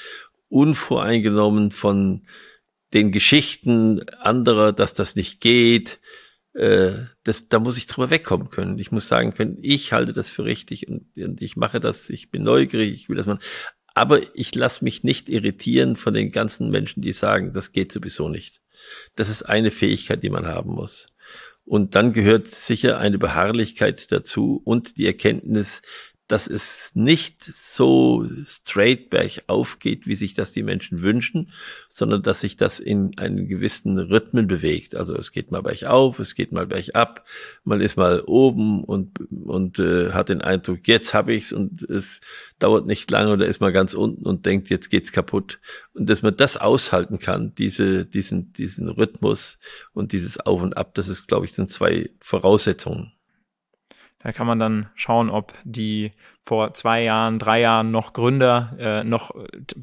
unvoreingenommen 0.48 1.70
von 1.70 2.26
den 2.94 3.12
Geschichten 3.12 4.08
anderer, 4.20 4.72
dass 4.72 4.94
das 4.94 5.16
nicht 5.16 5.40
geht, 5.40 6.00
äh, 6.56 7.04
das, 7.22 7.48
da 7.48 7.58
muss 7.58 7.76
ich 7.76 7.86
drüber 7.86 8.10
wegkommen 8.10 8.50
können. 8.50 8.78
Ich 8.78 8.90
muss 8.90 9.08
sagen 9.08 9.34
können, 9.34 9.58
ich 9.60 9.92
halte 9.92 10.12
das 10.12 10.30
für 10.30 10.44
richtig 10.44 10.88
und, 10.88 11.06
und 11.16 11.42
ich 11.42 11.56
mache 11.56 11.80
das, 11.80 12.08
ich 12.08 12.30
bin 12.30 12.42
neugierig, 12.42 12.94
ich 12.94 13.08
will 13.08 13.16
das 13.16 13.26
machen. 13.26 13.42
Aber 13.94 14.20
ich 14.34 14.54
lasse 14.54 14.84
mich 14.84 15.04
nicht 15.04 15.28
irritieren 15.28 15.96
von 15.96 16.14
den 16.14 16.30
ganzen 16.30 16.70
Menschen, 16.70 17.02
die 17.02 17.12
sagen, 17.12 17.52
das 17.52 17.72
geht 17.72 17.92
sowieso 17.92 18.28
nicht. 18.28 18.60
Das 19.16 19.28
ist 19.28 19.42
eine 19.42 19.70
Fähigkeit, 19.70 20.22
die 20.22 20.30
man 20.30 20.46
haben 20.46 20.70
muss. 20.70 21.06
Und 21.64 21.94
dann 21.94 22.12
gehört 22.12 22.48
sicher 22.48 22.98
eine 22.98 23.18
Beharrlichkeit 23.18 24.12
dazu 24.12 24.60
und 24.64 24.96
die 24.96 25.06
Erkenntnis, 25.06 25.82
dass 26.28 26.48
es 26.48 26.90
nicht 26.94 27.42
so 27.44 28.26
straight 28.44 29.10
bergauf 29.10 29.78
geht, 29.78 30.06
wie 30.06 30.16
sich 30.16 30.34
das 30.34 30.52
die 30.52 30.64
Menschen 30.64 31.02
wünschen, 31.02 31.52
sondern 31.88 32.22
dass 32.22 32.40
sich 32.40 32.56
das 32.56 32.80
in 32.80 33.16
einen 33.18 33.46
gewissen 33.46 33.98
Rhythmen 33.98 34.48
bewegt. 34.48 34.96
Also 34.96 35.14
es 35.16 35.30
geht 35.30 35.52
mal 35.52 35.62
bergauf, 35.62 36.18
es 36.18 36.34
geht 36.34 36.50
mal 36.50 36.66
bergab, 36.66 37.24
man 37.64 37.80
ist 37.80 37.96
mal 37.96 38.22
oben 38.26 38.82
und, 38.82 39.20
und 39.30 39.78
äh, 39.78 40.12
hat 40.12 40.28
den 40.28 40.42
Eindruck, 40.42 40.80
jetzt 40.86 41.14
habe 41.14 41.34
ich's 41.34 41.52
und 41.52 41.82
es 41.82 42.20
dauert 42.58 42.86
nicht 42.86 43.10
lange 43.10 43.32
oder 43.32 43.46
ist 43.46 43.60
mal 43.60 43.72
ganz 43.72 43.94
unten 43.94 44.26
und 44.26 44.46
denkt, 44.46 44.68
jetzt 44.68 44.90
geht's 44.90 45.12
kaputt. 45.12 45.60
Und 45.94 46.10
dass 46.10 46.22
man 46.22 46.36
das 46.36 46.56
aushalten 46.56 47.18
kann, 47.18 47.54
diese, 47.54 48.04
diesen, 48.04 48.52
diesen 48.52 48.88
Rhythmus 48.88 49.58
und 49.92 50.12
dieses 50.12 50.40
Auf 50.40 50.60
und 50.62 50.76
Ab, 50.76 50.94
das 50.94 51.08
ist, 51.08 51.28
glaube 51.28 51.46
ich, 51.46 51.52
sind 51.52 51.70
zwei 51.70 52.10
Voraussetzungen. 52.20 53.12
Da 54.26 54.32
kann 54.32 54.48
man 54.48 54.58
dann 54.58 54.88
schauen, 54.96 55.30
ob 55.30 55.52
die 55.62 56.10
vor 56.42 56.74
zwei 56.74 57.04
Jahren, 57.04 57.38
drei 57.38 57.60
Jahren 57.60 57.92
noch 57.92 58.12
Gründer 58.12 58.74
äh, 58.76 59.04
noch 59.04 59.30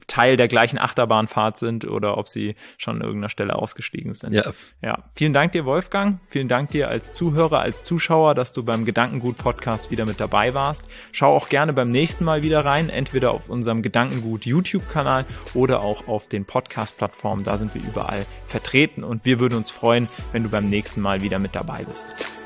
Teil 0.08 0.36
der 0.36 0.50
gleichen 0.50 0.78
Achterbahnfahrt 0.78 1.58
sind 1.58 1.88
oder 1.88 2.18
ob 2.18 2.28
sie 2.28 2.56
schon 2.78 2.98
an 2.98 3.02
irgendeiner 3.04 3.30
Stelle 3.30 3.56
ausgestiegen 3.56 4.12
sind. 4.12 4.34
Ja. 4.34 4.52
ja. 4.82 4.98
Vielen 5.16 5.32
Dank 5.32 5.54
dir, 5.54 5.64
Wolfgang. 5.64 6.20
Vielen 6.28 6.50
Dank 6.50 6.72
dir 6.72 6.90
als 6.90 7.14
Zuhörer, 7.14 7.62
als 7.62 7.84
Zuschauer, 7.84 8.36
dass 8.36 8.52
du 8.52 8.66
beim 8.66 8.84
Gedankengut 8.84 9.38
Podcast 9.38 9.92
wieder 9.92 10.06
mit 10.06 10.20
dabei 10.20 10.54
warst. 10.54 10.84
Schau 11.14 11.30
auch 11.30 11.48
gerne 11.48 11.72
beim 11.72 11.90
nächsten 11.90 12.26
Mal 12.26 12.44
wieder 12.44 12.66
rein, 12.66 12.90
entweder 12.90 13.32
auf 13.32 13.48
unserem 13.48 13.82
Gedankengut 13.82 14.46
YouTube-Kanal 14.46 15.26
oder 15.54 15.80
auch 15.84 16.10
auf 16.10 16.28
den 16.28 16.44
Podcast-Plattformen. 16.44 17.46
Da 17.46 17.58
sind 17.58 17.74
wir 17.74 17.82
überall 17.82 18.26
vertreten 18.46 19.06
und 19.06 19.24
wir 19.24 19.40
würden 19.40 19.56
uns 19.56 19.72
freuen, 19.72 20.10
wenn 20.34 20.44
du 20.44 20.50
beim 20.50 20.70
nächsten 20.70 21.00
Mal 21.00 21.22
wieder 21.22 21.40
mit 21.40 21.56
dabei 21.56 21.86
bist. 21.86 22.43